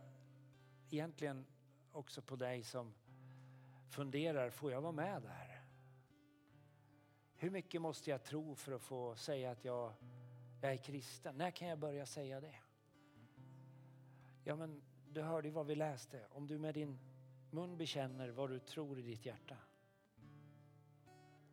egentligen 0.89 1.45
också 1.91 2.22
på 2.22 2.36
dig 2.36 2.64
som 2.64 2.93
funderar, 3.89 4.49
får 4.49 4.72
jag 4.72 4.82
vara 4.82 4.91
med 4.91 5.22
där? 5.22 5.62
Hur 7.36 7.49
mycket 7.49 7.82
måste 7.82 8.10
jag 8.10 8.24
tro 8.24 8.55
för 8.55 8.72
att 8.72 8.82
få 8.82 9.16
säga 9.16 9.51
att 9.51 9.66
jag, 9.66 9.93
jag 10.62 10.72
är 10.74 10.78
kristen? 10.78 11.36
När 11.36 11.51
kan 11.51 11.68
jag 11.68 11.80
börja 11.80 12.05
säga 12.05 12.41
det? 12.41 12.55
Ja, 14.44 14.56
men 14.56 14.82
du 15.10 15.22
hörde 15.22 15.48
ju 15.48 15.54
vad 15.54 15.66
vi 15.66 15.76
läste. 15.76 16.26
Om 16.32 16.48
du 16.48 16.58
med 16.58 16.74
din 16.74 17.00
mun 17.52 17.78
bekänner 17.78 18.30
vad 18.30 18.50
du 18.50 18.60
tror 18.60 19.00
i 19.00 19.02
ditt 19.02 19.26
hjärta, 19.26 19.58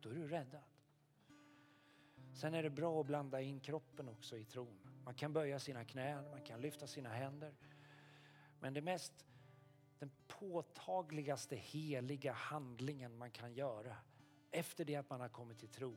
då 0.01 0.09
är 0.09 0.13
du 0.13 0.27
räddad. 0.27 0.63
Sen 2.33 2.53
är 2.53 2.63
det 2.63 2.69
bra 2.69 3.01
att 3.01 3.07
blanda 3.07 3.41
in 3.41 3.59
kroppen 3.59 4.09
också 4.09 4.37
i 4.37 4.45
tron. 4.45 4.79
Man 5.03 5.13
kan 5.13 5.33
böja 5.33 5.59
sina 5.59 5.85
knän, 5.85 6.29
man 6.31 6.41
kan 6.41 6.61
lyfta 6.61 6.87
sina 6.87 7.09
händer. 7.09 7.53
Men 8.59 8.73
det 8.73 8.81
mest, 8.81 9.25
den 9.99 10.11
påtagligaste 10.27 11.55
heliga 11.55 12.33
handlingen 12.33 13.17
man 13.17 13.31
kan 13.31 13.53
göra 13.53 13.95
efter 14.51 14.85
det 14.85 14.95
att 14.95 15.09
man 15.09 15.21
har 15.21 15.29
kommit 15.29 15.59
till 15.59 15.69
tro, 15.69 15.95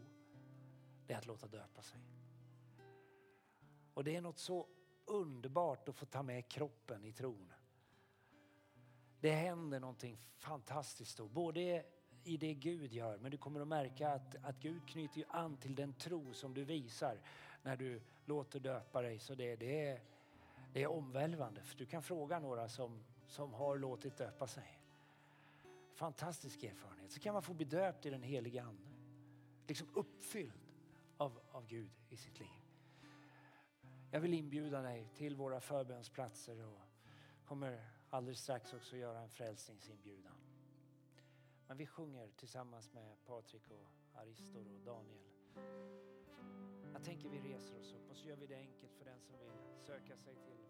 det 1.07 1.13
är 1.13 1.19
att 1.19 1.27
låta 1.27 1.47
döpa 1.47 1.83
sig. 1.83 2.01
Och 3.95 4.05
det 4.05 4.17
är 4.17 4.21
något 4.21 4.39
så 4.39 4.67
underbart 5.11 5.89
att 5.89 5.97
få 5.97 6.07
ta 6.07 6.23
med 6.23 6.49
kroppen 6.49 7.05
i 7.05 7.13
tron. 7.13 7.53
Det 9.21 9.31
händer 9.31 9.81
någonting 9.81 10.17
fantastiskt 10.37 11.17
då, 11.19 11.29
både 11.29 11.85
i 12.25 12.37
det 12.37 12.55
Gud 12.55 12.93
gör, 12.93 13.19
men 13.19 13.31
du 13.31 13.37
kommer 13.37 13.61
att 13.61 13.69
märka 13.69 14.09
att, 14.09 14.37
att 14.43 14.61
Gud 14.61 14.89
knyter 14.89 15.25
an 15.29 15.57
till 15.57 15.75
den 15.75 15.93
tro 15.93 16.35
som 16.35 16.55
du 16.55 16.65
visar 16.65 17.19
när 17.63 17.77
du 17.77 18.01
låter 18.25 18.61
döpa 18.61 19.03
dig. 19.03 19.19
Så 19.19 19.35
det, 19.35 19.57
det, 19.57 19.87
är, 19.87 20.01
det 20.73 20.83
är 20.83 20.87
omvälvande, 20.87 21.63
för 21.63 21.79
du 21.79 21.87
kan 21.87 22.03
fråga 22.03 22.39
några 22.39 22.69
som, 22.69 23.05
som 23.27 23.55
har 23.55 23.79
låtit 23.79 24.17
döpa 24.17 24.47
sig. 24.47 24.81
Fantastisk 25.95 26.63
erfarenhet. 26.63 27.13
Så 27.13 27.21
kan 27.21 27.33
man 27.33 27.43
få 27.43 27.55
bli 27.55 27.67
döpt 27.67 28.07
i 28.07 28.11
den 28.11 28.23
heliga 28.23 28.63
Ande. 28.63 28.89
Liksom 29.67 29.89
uppfylld 29.95 30.53
av, 31.17 31.41
av 31.53 31.67
Gud 31.67 31.91
i 32.09 32.17
sitt 32.17 32.39
liv. 32.39 32.60
Jag 34.13 34.21
vill 34.21 34.35
inbjuda 34.35 34.83
dig 34.83 35.09
till 35.15 35.37
våra 35.37 35.61
förbönsplatser 35.61 36.67
och 36.67 36.81
kommer 37.45 37.91
alldeles 38.11 38.41
strax 38.41 38.75
också 38.75 38.97
göra 38.97 39.21
en 39.21 39.29
frälsningsinbjudan. 39.29 40.33
Men 41.67 41.77
vi 41.77 41.87
sjunger 41.87 42.31
tillsammans 42.37 42.93
med 42.93 43.25
Patrik 43.27 43.71
och 43.71 43.87
Aristor 44.15 44.67
och 44.75 44.81
Daniel. 44.85 45.21
Jag 46.93 47.05
tänker 47.05 47.29
vi 47.29 47.41
reser 47.41 47.81
oss 47.81 47.95
upp 47.95 48.11
och 48.11 48.17
så 48.17 48.29
gör 48.29 48.37
vi 48.37 48.47
det 48.47 48.57
enkelt 48.57 48.93
för 48.93 49.05
den 49.05 49.21
som 49.21 49.39
vill 49.39 49.85
söka 49.87 50.17
sig 50.17 50.35
till. 50.35 50.70